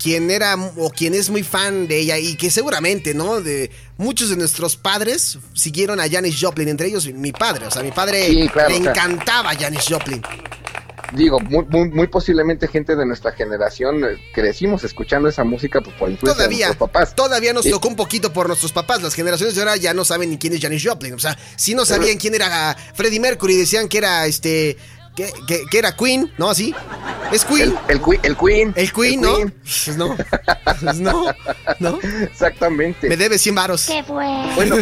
[0.02, 3.42] Quien era o quien es muy fan de ella y que seguramente, ¿no?
[3.42, 7.68] De muchos de nuestros padres siguieron a Janis Joplin, entre ellos mi padre.
[7.68, 10.22] O sea, mi padre Sí, claro, le encantaba Janis Joplin.
[11.14, 15.96] Digo, muy, muy, muy posiblemente gente de nuestra generación eh, crecimos escuchando esa música pues,
[15.96, 17.16] por influencia Todavía, de nuestros papás.
[17.16, 17.70] todavía nos Sí.
[17.72, 19.02] tocó un poquito por nuestros papás.
[19.04, 21.14] Las generaciones de ahora ya no saben ni quién es Janis Joplin.
[21.14, 24.78] O sea, si no sabían quién era Freddie Mercury, decían que era este.
[25.16, 26.50] Que, que- que era Queen, ¿no?
[26.50, 26.74] Así.
[27.32, 27.74] Es Queen.
[27.88, 28.74] El, el, Queen- el Queen.
[28.76, 29.34] El Queen, ¿no?
[29.36, 30.16] Pues no.
[30.82, 31.26] Pues no.
[31.80, 32.00] ¿No?
[32.24, 33.08] Exactamente.
[33.10, 33.90] Me debe 100 varos.
[34.56, 34.76] Bueno,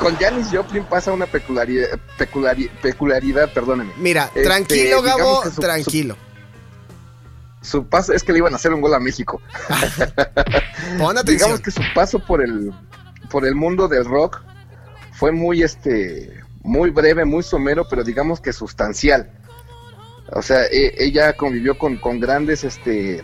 [0.00, 3.92] con Janis Joplin pasa una peculiaridad, peculiari- peculiaridad perdóneme.
[3.96, 6.16] Mira, Este, tranquilo, Gabo, su- tranquilo.
[7.60, 9.40] Su paso es que le iban a hacer un gol a México.
[10.98, 11.24] Pon atención.
[11.38, 12.72] Digamos que su paso por el
[13.30, 14.42] por el mundo del rock
[15.14, 19.30] fue muy este muy breve, muy somero, pero digamos que sustancial.
[20.32, 23.22] O sea, e- ella convivió con, con grandes este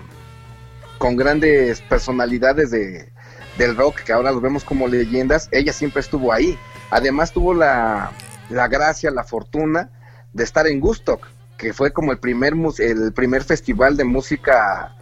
[0.98, 3.12] con grandes personalidades de,
[3.56, 5.48] del rock que ahora los vemos como leyendas.
[5.52, 6.58] Ella siempre estuvo ahí.
[6.90, 8.10] Además tuvo la,
[8.50, 9.90] la gracia, la fortuna
[10.32, 14.94] de estar en Gustock, que fue como el primer el primer festival de música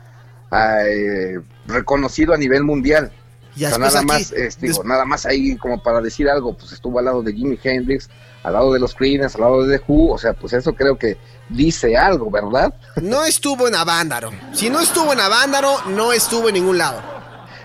[0.53, 3.13] eh, reconocido a nivel mundial.
[3.57, 6.73] O sea, nada aquí, más, este, digo, nada más ahí como para decir algo, pues
[6.73, 8.09] estuvo al lado de Jimi Hendrix,
[8.43, 10.99] al lado de los Creedence, al lado de The Who, o sea, pues eso creo
[10.99, 11.17] que
[11.49, 12.75] dice algo, ¿verdad?
[13.03, 14.31] no estuvo en Avándaro.
[14.53, 17.01] Si no estuvo en Avándaro, no estuvo en ningún lado.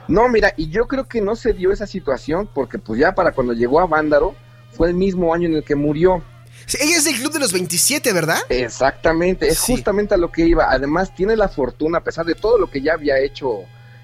[0.08, 3.32] No, mira, y yo creo que no se dio esa situación porque pues ya para
[3.32, 4.36] cuando llegó a Vándaro
[4.71, 6.23] fue el mismo año en el que murió.
[6.80, 8.38] Ella es del club de los 27, ¿verdad?
[8.49, 9.73] Exactamente, es Sí.
[9.73, 10.71] justamente a lo que iba.
[10.71, 13.62] Además, tiene la fortuna, a pesar de todo lo que ya había hecho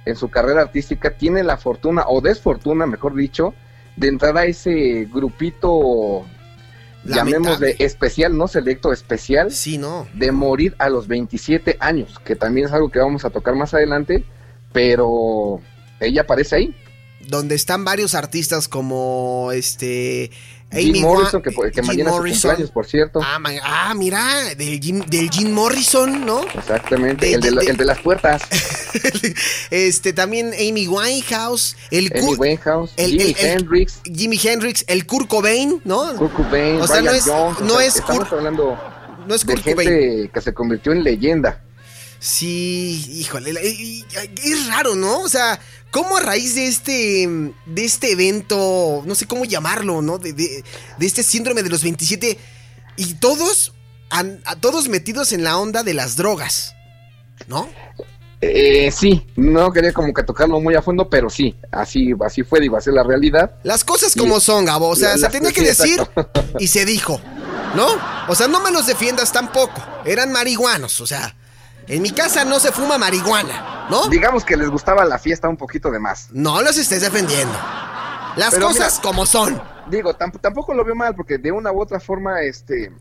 [0.10, 3.54] en su carrera artística, tiene la fortuna, o desfortuna, mejor dicho,
[3.96, 6.26] de entrar a ese grupito,
[7.04, 7.76] llamémosle Lamentable.
[7.80, 10.08] especial, no selecto, especial, Sí, no.
[10.14, 13.74] de morir a los 27 años, que también es algo que vamos a tocar más
[13.74, 14.24] adelante,
[14.74, 15.62] pero
[16.00, 16.76] ella aparece ahí.
[17.28, 20.32] Donde están varios artistas como este.
[20.70, 22.42] Jim Morrison, que, que Jim mañana es su Morrison.
[22.50, 23.20] cumpleaños, por cierto.
[23.24, 26.42] Ah, ah, mira, del Jim, del Jim Morrison, ¿no?
[26.54, 28.42] Exactamente, de- el, de, la- de- el de las puertas,
[29.72, 35.06] este, también Amy Winehouse, el Amy Kurt- Winehouse, el- Jimi el- Hendrix, Jimi Hendrix, el
[35.06, 36.14] Kurt Cobain, ¿no?
[36.16, 38.78] Kurt Cobain, O sea, no Brian es- Jones, o no sea, es estamos Kurt- hablando
[39.28, 40.28] No es de Kurt gente Cobain.
[40.34, 41.64] que se convirtió en leyenda.
[42.20, 45.20] Sí, híjole, y- y- es raro, ¿no?
[45.22, 45.60] O sea,
[45.92, 47.30] ¿cómo a raíz de este,
[47.66, 50.18] de este evento, no sé cómo llamarlo, ¿no?
[50.18, 50.64] De, de-
[50.98, 52.38] de este síndrome de los 27,
[52.98, 53.74] y todos,
[54.10, 56.74] a todos metidos en la onda de las drogas,
[57.48, 57.70] ¿no?
[58.42, 62.60] Eh, sí, no quería como que tocarlo muy a fondo, pero sí, así, así fue,
[62.60, 63.56] digo, así es la realidad.
[63.64, 64.90] Las cosas como son, Gabo.
[64.90, 66.32] O sea, La- se tenía que decir exacto.
[66.60, 67.20] y se dijo,
[67.76, 67.88] ¿no?
[68.28, 69.84] O sea, no me los defiendas tampoco.
[70.06, 71.36] Eran marihuanos, o sea,
[71.88, 74.08] en mi casa no se fuma marihuana, ¿no?
[74.08, 76.30] Digamos que les gustaba la fiesta un poquito de más.
[76.32, 77.54] No los estés defendiendo.
[78.36, 79.62] Las Pero cosas mira- como son.
[79.90, 82.92] Digo, tamp- tampoco lo veo mal, porque de una u otra forma, este,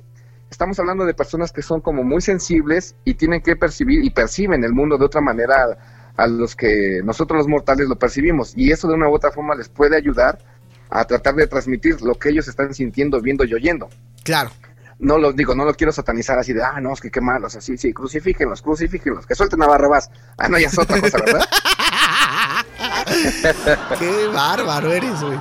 [0.50, 4.64] estamos hablando de personas que son como muy sensibles y tienen que percibir y perciben
[4.64, 5.66] el mundo de otra manera
[6.16, 8.52] a, a los que nosotros los mortales lo percibimos.
[8.56, 10.38] Y eso de una u otra forma les puede ayudar
[10.88, 13.88] a tratar de transmitir lo que ellos están sintiendo, viendo y oyendo.
[14.22, 14.50] Claro.
[14.98, 17.44] No lo digo, no lo quiero satanizar así de, ah, no, es que qué mal,
[17.44, 20.10] o sea, sí, crucifíquenlos, crucifíquenlos, que suelten a Barrabás.
[20.38, 21.44] Ah, no, ya es otra cosa, ¿verdad?
[23.98, 25.38] Qué bárbaro eres, güey.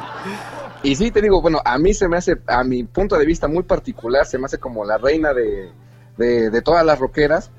[0.84, 3.48] Y sí, te digo, bueno, a mí se me hace, a mi punto de vista
[3.48, 5.72] muy particular, se me hace como la reina de,
[6.18, 7.52] de, de todas las rockeras.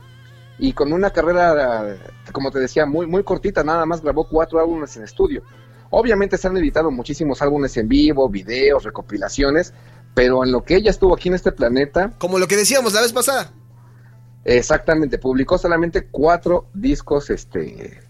[0.59, 1.97] Y con una carrera,
[2.33, 5.43] como te decía, muy, muy cortita, nada más grabó cuatro álbumes en estudio.
[5.91, 9.75] Obviamente se han editado muchísimos álbumes en vivo, videos, recopilaciones,
[10.17, 13.03] pero en lo que ella estuvo aquí en este planeta, Como lo que decíamos la
[13.03, 13.53] vez pasada.
[14.45, 18.01] exactamente, publicó solamente cuatro discos este,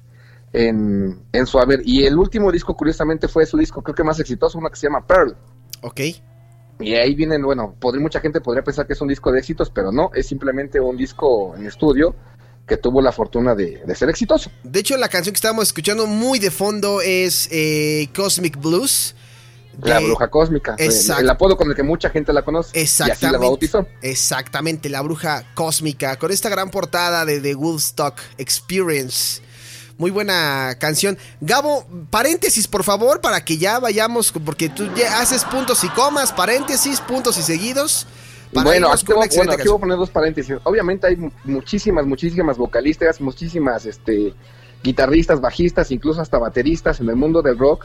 [0.52, 1.80] en, en su haber.
[1.84, 4.86] Y el último disco, curiosamente, fue su disco, creo que más exitoso, uno que se
[4.86, 5.36] llama Pearl.
[5.82, 6.00] Ok.
[6.78, 9.70] Y ahí vienen, bueno, podría, mucha gente podría pensar que es un disco de éxitos,
[9.70, 12.14] pero no, es simplemente un disco en estudio
[12.68, 14.50] que tuvo la fortuna de, de ser exitoso.
[14.62, 19.16] De hecho, la canción que estábamos escuchando muy de fondo es eh, Cosmic Blues.
[19.82, 22.78] La de- bruja cósmica, el, apodo con el que mucha gente la conoce.
[22.78, 23.46] Y así la Exactamente.
[23.46, 23.86] bautizó.
[24.02, 29.42] Exactamente, la bruja cósmica, con esta gran portada de The Woodstock Experience.
[29.98, 31.16] Muy buena canción.
[31.40, 36.32] Gabo, paréntesis, por favor, para que ya vayamos, porque tú ya haces puntos y comas,
[36.32, 38.06] paréntesis, puntos y seguidos.
[38.52, 40.56] Bueno aquí, voy, bueno, aquí voy a poner dos paréntesis.
[40.64, 44.34] Obviamente hay mu- muchísimas, muchísimas vocalistas, muchísimas este,
[44.82, 47.84] guitarristas, bajistas, incluso hasta bateristas en el mundo del rock,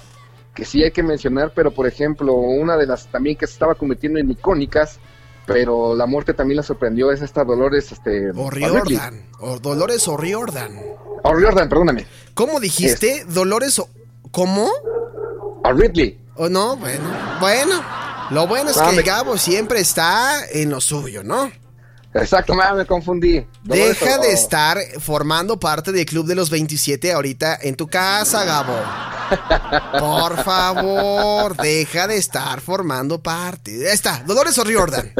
[0.53, 3.75] que sí hay que mencionar, pero por ejemplo, una de las también que se estaba
[3.75, 4.99] convirtiendo en icónicas,
[5.45, 9.27] pero la muerte también la sorprendió, es esta Dolores este, O'Riordan.
[9.39, 10.77] O Dolores O'Riordan.
[11.23, 12.05] O'Riordan, perdóname.
[12.33, 13.25] ¿Cómo dijiste?
[13.27, 13.89] Dolores o...
[14.31, 14.69] ¿Cómo?
[15.63, 16.19] O'Ridley.
[16.35, 16.77] ¿O no?
[16.77, 17.03] Bueno,
[17.39, 17.83] bueno.
[18.31, 21.51] Lo bueno es Ah, que me- Gabo siempre está en lo suyo, ¿no?
[22.13, 23.45] Exacto, me confundí.
[23.63, 28.75] Deja de estar formando parte del Club de los 27 ahorita en tu casa, Gabo.
[29.97, 33.71] Por favor, deja de estar formando parte.
[33.87, 35.13] Ahí está, Dolores O'Riordan.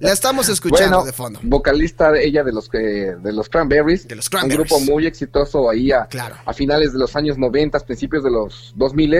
[0.00, 1.38] La estamos escuchando Bueno, de fondo.
[1.44, 4.68] vocalista de ella de los de los Cranberries, De los un Cranberries.
[4.68, 6.36] grupo muy exitoso ahí a, Claro.
[6.44, 9.14] a finales de los años 90, principios de los 2000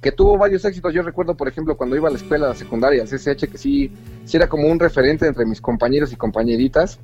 [0.00, 0.94] que tuvo varios éxitos.
[0.94, 3.58] Yo recuerdo, por ejemplo, cuando iba a la escuela, a la secundaria, al CCH, que
[3.58, 3.90] sí,
[4.24, 6.98] sí era como un referente entre mis compañeros y compañeritas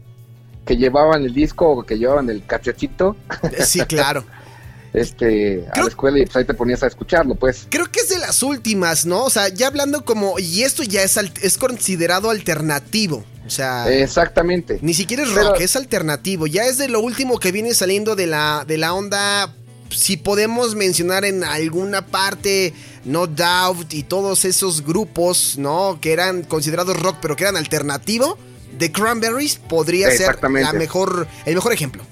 [0.64, 3.16] que llevaban el disco o que llevaban el cachetito
[3.64, 4.24] Sí, claro.
[4.94, 7.66] este, a la escuela y pues ahí te ponías a escucharlo, pues.
[7.68, 9.24] Creo que es de las últimas, ¿no?
[9.24, 10.38] O sea, ya hablando como.
[10.38, 13.24] Y esto ya es, al- es considerado alternativo.
[13.46, 13.92] O sea.
[13.92, 14.78] Exactamente.
[14.82, 16.46] Ni siquiera es Pero- rock, es alternativo.
[16.46, 19.52] Ya es de lo último que viene saliendo de la, de la onda.
[19.90, 22.72] Si podemos mencionar en alguna parte
[23.04, 25.98] No Doubt y todos esos grupos, ¿no?
[26.00, 28.36] Que eran considerados rock, pero que eran alternativo.
[28.78, 32.02] The Cranberries podría ser la mejor, el mejor ejemplo.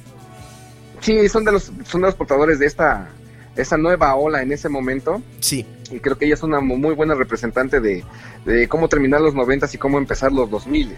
[1.00, 3.08] Sí, son de los, son de los portadores de esta,
[3.56, 5.20] esta nueva ola en ese momento.
[5.40, 5.66] Sí.
[5.90, 8.04] y creo que ella es una mu- muy buena representante de,
[8.46, 10.96] de cómo terminar los noventas y cómo empezar los 2000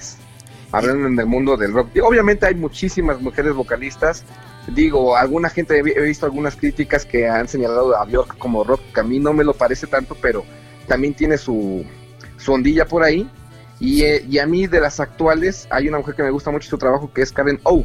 [0.70, 1.88] hablando en el mundo del rock.
[1.94, 4.24] Y obviamente hay muchísimas mujeres vocalistas.
[4.68, 8.64] Digo, alguna gente, he vi- he visto algunas críticas que han señalado a Bjork como
[8.64, 10.44] rock, que a mí no me lo parece tanto, pero
[10.88, 11.84] también tiene su,
[12.38, 13.28] su ondilla por ahí.
[13.80, 16.68] Y, eh, y a mí de las actuales hay una mujer que me gusta mucho
[16.70, 17.84] su trabajo que es Karen O,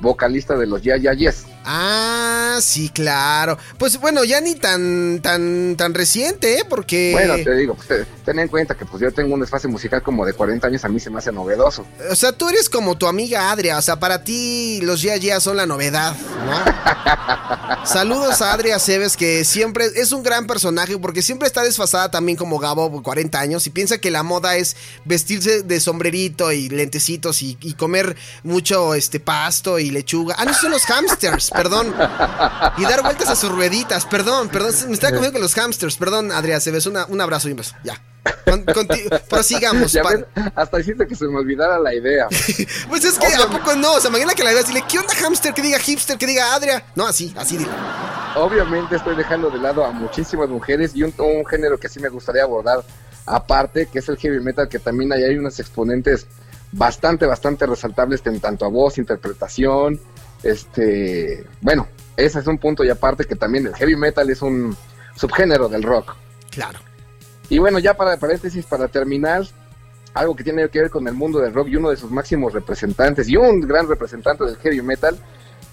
[0.00, 1.46] vocalista de los Ya Ya Yes.
[1.64, 3.58] Ah, sí, claro.
[3.78, 6.64] Pues bueno, ya ni tan, tan, tan reciente, ¿eh?
[6.68, 7.10] Porque.
[7.12, 10.02] Bueno, te digo, pues, te- ten en cuenta que pues yo tengo un desfase musical
[10.02, 11.86] como de 40 años, a mí se me hace novedoso.
[12.10, 13.78] O sea, tú eres como tu amiga Adria.
[13.78, 17.84] O sea, para ti los Ya Ya son la novedad, ¿no?
[17.84, 22.36] Saludos a Adria Cebes, que siempre es un gran personaje porque siempre está desfasada también
[22.36, 27.42] como Gabo, 40 años, y piensa que la moda es vestirse de sombrerito y lentecitos
[27.42, 30.34] y, y comer mucho este pasto y lechuga.
[30.38, 31.94] Ah, no, son los hamsters, perdón.
[32.78, 34.72] Y dar vueltas a sus rueditas, perdón, perdón.
[34.88, 36.86] Me estaba comiendo con los hamsters, perdón, Adria Cebes.
[36.86, 37.74] Una, un abrazo y un beso.
[37.84, 38.00] Ya.
[38.44, 39.92] Con- conti- prosigamos.
[39.92, 42.26] Ya pa- ves, hasta hiciste que se me olvidara la idea.
[42.88, 45.14] Pues es que a poco no, o sea, mañana que la veas, dile, ¿qué onda
[45.14, 45.54] hamster?
[45.54, 46.84] Que diga hipster, que diga Adria.
[46.96, 47.70] No, así, así dile.
[48.36, 52.08] Obviamente estoy dejando de lado a muchísimas mujeres y un, un género que sí me
[52.08, 52.84] gustaría abordar
[53.26, 56.26] aparte, que es el heavy metal, que también ahí hay unos exponentes
[56.72, 60.00] bastante, bastante resaltables en tanto a voz, interpretación,
[60.42, 64.76] este, bueno, ese es un punto y aparte que también el heavy metal es un
[65.16, 66.14] subgénero del rock.
[66.50, 66.78] Claro.
[67.48, 69.44] Y bueno, ya para paréntesis, para terminar,
[70.14, 72.52] algo que tiene que ver con el mundo del rock y uno de sus máximos
[72.52, 75.18] representantes y un gran representante del heavy metal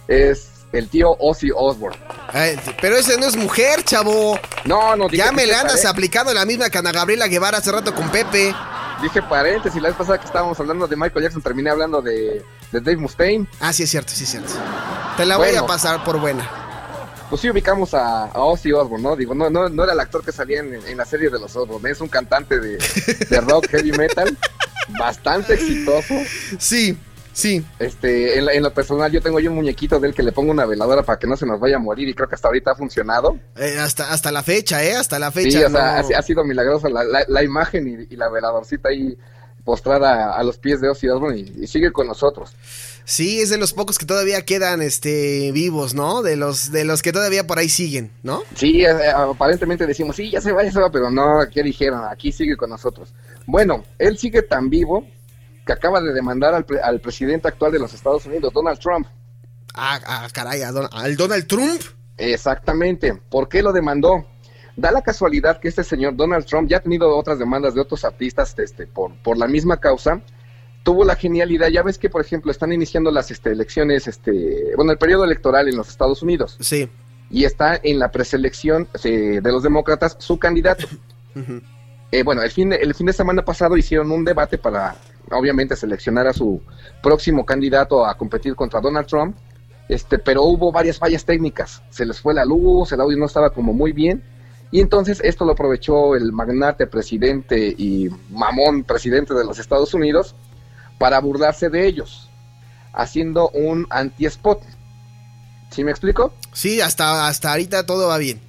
[0.08, 1.98] es el tío Ozzy Osbourne.
[2.34, 4.38] Ay, pero ese no es mujer, chavo.
[4.66, 7.96] No, no, Ya me le andas aplicando la misma que Ana Gabriela Guevara hace rato
[7.96, 8.54] con Pepe.
[9.02, 12.80] Dije paréntesis, la vez pasada que estábamos hablando de Michael Jackson terminé hablando de, de
[12.82, 13.48] Dave Mustaine.
[13.60, 14.52] Ah, sí es cierto, sí es cierto.
[15.18, 16.48] Te la voy a pasar por buena.
[17.30, 19.16] Pues sí ubicamos a, a Ozzy Osbourne, ¿no?
[19.16, 21.54] Digo, no, no, no era el actor que salía en, en la serie de los
[21.56, 22.78] Osbourne, es un cantante de,
[23.30, 24.38] de rock heavy metal
[24.98, 26.14] bastante exitoso.
[26.58, 26.98] Sí,
[27.34, 27.66] sí.
[27.80, 30.32] Este, en, la- en lo personal, yo tengo yo un muñequito de él que le
[30.32, 32.48] pongo una veladora para que no se nos vaya a morir y creo que hasta
[32.48, 33.38] ahorita ha funcionado.
[33.58, 34.96] Eh, hasta, hasta la fecha, ¿eh?
[34.96, 35.68] Hasta la Sí, fecha.
[35.68, 39.18] o sea, ha, ha sido milagrosa la, la- la imagen y, y la veladorcita ahí
[39.68, 42.56] postrada a, los pies de Ozzy Osbourne y, y sigue con nosotros.
[43.04, 46.22] Sí, es de los pocos que todavía quedan este, vivos, ¿no?
[46.24, 48.44] De los, de los que todavía por ahí siguen, ¿no?
[48.56, 52.02] Sí, eh, aparentemente decimos, sí, ya se va, ya se va, pero no, ¿qué dijeron?
[52.10, 53.14] Aquí sigue con nosotros.
[53.46, 55.06] Bueno, él sigue tan vivo
[55.66, 59.06] que acaba de demandar al, pre- al presidente actual de los Estados Unidos, Donald Trump.
[59.74, 61.82] Ah, ah, caray, a Don- al Donald Trump.
[62.18, 63.14] Exactamente.
[63.30, 64.26] ¿Por qué lo demandó?
[64.78, 68.06] Da la casualidad que este señor Donald Trump ya ha tenido otras demandas de otros
[68.06, 70.22] artistas este, por, por la misma causa.
[70.84, 74.92] Tuvo la genialidad, ya ves que por ejemplo están iniciando las este, elecciones, este, bueno,
[74.92, 76.88] el periodo electoral en los Estados Unidos Sí.
[77.32, 80.88] y está en la preselección eh, de los demócratas su candidato.
[82.10, 84.96] Eh, bueno, el fin, de, el fin de semana pasado hicieron un debate para,
[85.30, 86.62] obviamente, seleccionar a su
[87.04, 89.36] próximo candidato a competir contra Donald Trump,
[89.90, 91.84] este, pero hubo varias fallas técnicas.
[91.90, 94.24] Se les fue la luz, el audio no estaba como muy bien,
[94.72, 100.36] y entonces esto lo aprovechó el magnate presidente y mamón presidente de los Estados Unidos
[100.98, 102.30] para burlarse de ellos,
[102.94, 104.62] haciendo un anti-spot.
[105.70, 106.34] ¿Sí me explico?
[106.54, 108.42] Sí, hasta, hasta ahorita todo va bien.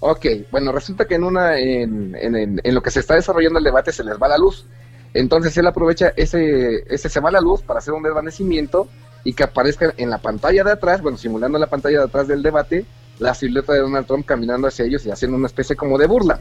[0.00, 3.58] Ok, bueno, resulta que en una en, en- en- en lo que se está desarrollando
[3.58, 4.66] el debate se les va la luz.
[5.14, 8.88] Entonces él aprovecha ese, ese se va la luz para hacer un desvanecimiento
[9.24, 12.42] y que aparezca en la pantalla de atrás, bueno, simulando la pantalla de atrás del
[12.42, 12.84] debate,
[13.18, 16.40] la silueta de Donald Trump caminando hacia ellos y haciendo una especie como de burla.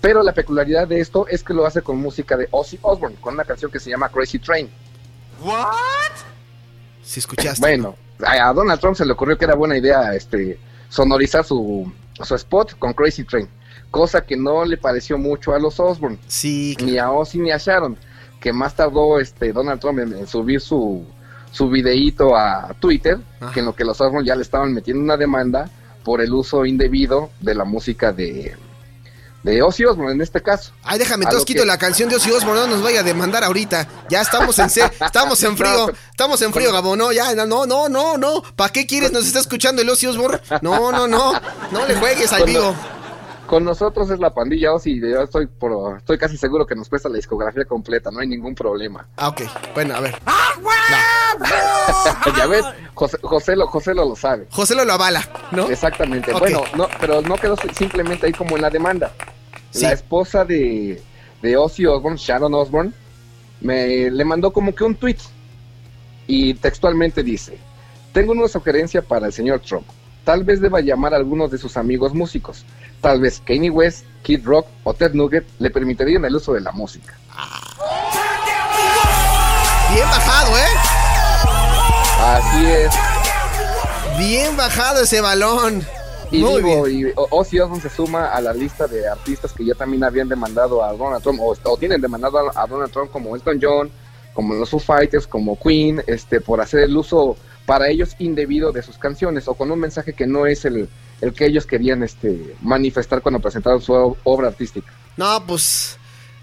[0.00, 3.34] Pero la peculiaridad de esto es que lo hace con música de Ozzy Osbourne, con
[3.34, 4.68] una canción que se llama Crazy Train.
[7.02, 7.60] Si escuchaste.
[7.60, 7.96] Bueno,
[8.26, 10.58] a Donald Trump se le ocurrió que era buena idea este
[10.88, 11.90] sonorizar su,
[12.22, 13.48] su spot con Crazy Train,
[13.90, 17.56] cosa que no le pareció mucho a los Osbourne, Sí, ni a Ozzy ni a
[17.56, 17.96] Sharon,
[18.40, 21.04] que más tardó este Donald Trump en, en subir su,
[21.50, 23.18] su videíto a Twitter,
[23.52, 25.70] que en lo que los Osbourne ya le estaban metiendo una demanda
[26.04, 28.56] por el uso indebido de la música de,
[29.42, 30.72] de Ozzy Osbourne en este caso.
[30.82, 33.42] Ay, déjame, entonces quito que- la canción de Ozzy Osbourne, no nos vaya a demandar
[33.44, 33.88] ahorita.
[34.08, 37.88] Ya estamos en se- estamos en frío, estamos en frío, Gabo, no, ya, no, no,
[37.88, 38.42] no, no.
[38.56, 39.12] ¿Para qué quieres?
[39.12, 40.40] Nos está escuchando el Ozzy Osbourne.
[40.62, 41.32] No, no, no,
[41.72, 42.74] no le juegues al vivo.
[43.54, 47.08] Con nosotros es la pandilla Ozzy, yo estoy, por, estoy casi seguro que nos cuesta
[47.08, 49.06] la discografía completa, no hay ningún problema.
[49.16, 49.42] Ah, ok,
[49.74, 50.16] bueno, a ver.
[52.36, 54.48] ya ves, José, José, lo, José lo, lo sabe.
[54.50, 55.70] José lo, lo avala, ¿no?
[55.70, 56.32] Exactamente.
[56.32, 59.12] Bueno, no, pero no quedó simplemente ahí como en la demanda.
[59.70, 59.82] Sí.
[59.82, 61.00] La esposa de,
[61.40, 62.92] de Ozzy Osbourne, Sharon Osbourne,
[63.60, 65.18] me le mandó como que un tweet
[66.26, 67.56] y textualmente dice:
[68.12, 69.86] Tengo una sugerencia para el señor Trump.
[70.24, 72.64] Tal vez deba llamar a algunos de sus amigos músicos.
[73.00, 76.72] Tal vez Kanye West, Kid Rock o Ted Nugget le permitirían el uso de la
[76.72, 77.14] música.
[79.92, 80.62] Bien bajado, ¿eh?
[82.20, 82.94] Así es.
[84.18, 85.82] Bien bajado ese balón.
[86.30, 87.08] Y Muy digo, bien.
[87.08, 90.82] y Ozzy Osbourne se suma a la lista de artistas que ya también habían demandado
[90.82, 93.90] a Donald Trump, o, o tienen demandado a, a Donald Trump como Elton John,
[94.32, 97.36] como los Foo Fighters, como Queen, este, por hacer el uso
[97.66, 100.88] para ellos indebido de sus canciones, o con un mensaje que no es el,
[101.20, 104.92] el que ellos querían este, manifestar cuando presentaron su obra artística.
[105.16, 105.98] No, pues.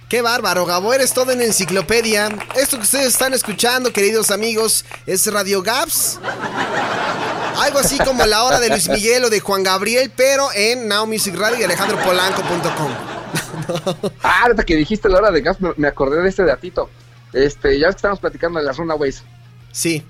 [0.10, 2.28] Qué bárbaro, Gabo, eres todo en enciclopedia.
[2.58, 6.20] Esto que ustedes están escuchando, queridos amigos, es Radio Gaps.
[7.58, 11.08] Algo así como la hora de Luis Miguel o de Juan Gabriel, pero en Now
[11.08, 12.92] Music Radio y alejandropolanco.com.
[14.22, 16.90] Ah, ahorita que dijiste la hora de gas, me, acordé de este datito.
[17.32, 19.24] Este, ya estamos platicando de las Runaways.
[19.72, 20.04] Sí.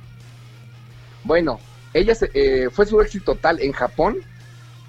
[1.24, 1.59] Bueno,
[1.93, 4.17] ella se- eh, fue su éxito tal en Japón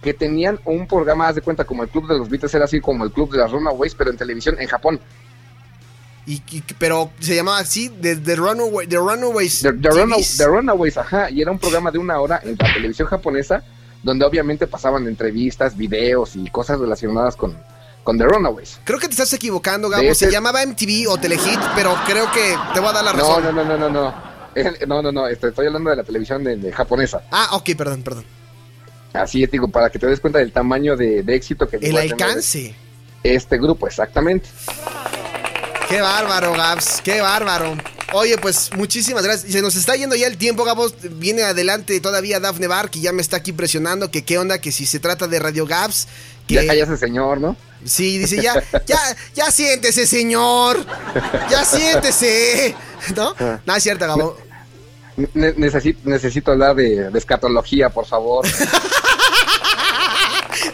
[0.02, 2.80] que tenían un programa, haz de cuenta, como el Club de los Beatles, era así
[2.80, 5.00] como el Club de las Runaways, pero en televisión en Japón.
[6.24, 9.60] Y, y- pero se llamaba así, The, The Runaway, The Runaways.
[9.62, 10.36] The, The Runa- TVs.
[10.38, 13.62] The Runaways, ajá, y era un programa de una hora en la televisión japonesa,
[14.02, 17.56] donde obviamente pasaban entrevistas, videos y cosas relacionadas con,
[18.04, 18.80] con The Runaways.
[18.84, 20.14] Creo que te estás equivocando, Gabo.
[20.14, 23.44] Se llamaba MTV o Telehit, pero creo que te voy a dar la No, razón.
[23.44, 24.31] no, no, no, no, no.
[24.86, 27.22] No, no, no, este, estoy hablando de la televisión de, de japonesa.
[27.30, 28.24] Ah, ok, perdón, perdón.
[29.12, 31.96] Así es, digo, para que te des cuenta del tamaño de, de éxito que El
[31.96, 32.74] alcance.
[33.22, 34.48] este grupo, exactamente.
[35.88, 37.76] Qué bárbaro, Gabs, qué bárbaro.
[38.14, 39.48] Oye, pues muchísimas gracias.
[39.50, 40.94] Y Se nos está yendo ya el tiempo, Gabos.
[41.18, 44.72] Viene adelante todavía Dafne Bar, que ya me está aquí presionando, que qué onda, que
[44.72, 46.08] si se trata de Radio Gabs.
[46.52, 46.66] Que...
[46.66, 47.56] Ya callas ese señor, ¿no?
[47.84, 48.98] Sí, dice, ya, ya,
[49.34, 50.84] ya siéntese, señor.
[51.50, 52.74] Ya siéntese.
[53.16, 53.34] ¿No?
[53.66, 54.36] No, es cierto, Gabo.
[55.34, 58.46] Ne- necesito, necesito hablar de, de escatología, por favor.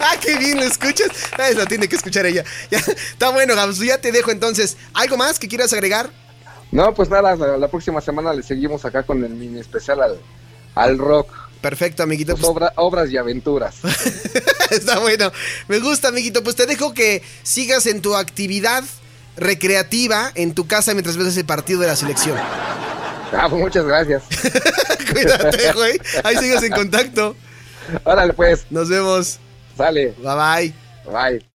[0.00, 1.08] Ah, qué bien lo escuchas.
[1.38, 2.44] Ah, Eso tiene que escuchar ella.
[2.70, 3.78] Ya, está bueno, Gabs.
[3.78, 4.76] Ya te dejo entonces.
[4.94, 6.10] ¿Algo más que quieras agregar?
[6.70, 10.20] No, pues nada, la, la próxima semana le seguimos acá con el mini especial al,
[10.74, 11.30] al rock.
[11.60, 12.34] Perfecto, amiguito.
[12.36, 13.76] Pues obra- obras y aventuras.
[14.70, 15.32] Está bueno.
[15.66, 16.42] Me gusta, amiguito.
[16.44, 18.84] Pues te dejo que sigas en tu actividad
[19.36, 22.36] recreativa en tu casa mientras ves ese partido de la selección.
[22.38, 24.22] Ah, pues muchas gracias.
[25.12, 26.00] Cuídate, güey.
[26.24, 27.36] Ahí sigues en contacto.
[28.04, 29.38] Órale, pues, Nos vemos.
[29.76, 30.14] sale.
[30.18, 30.72] Bye
[31.04, 31.12] bye.
[31.12, 31.44] Bye.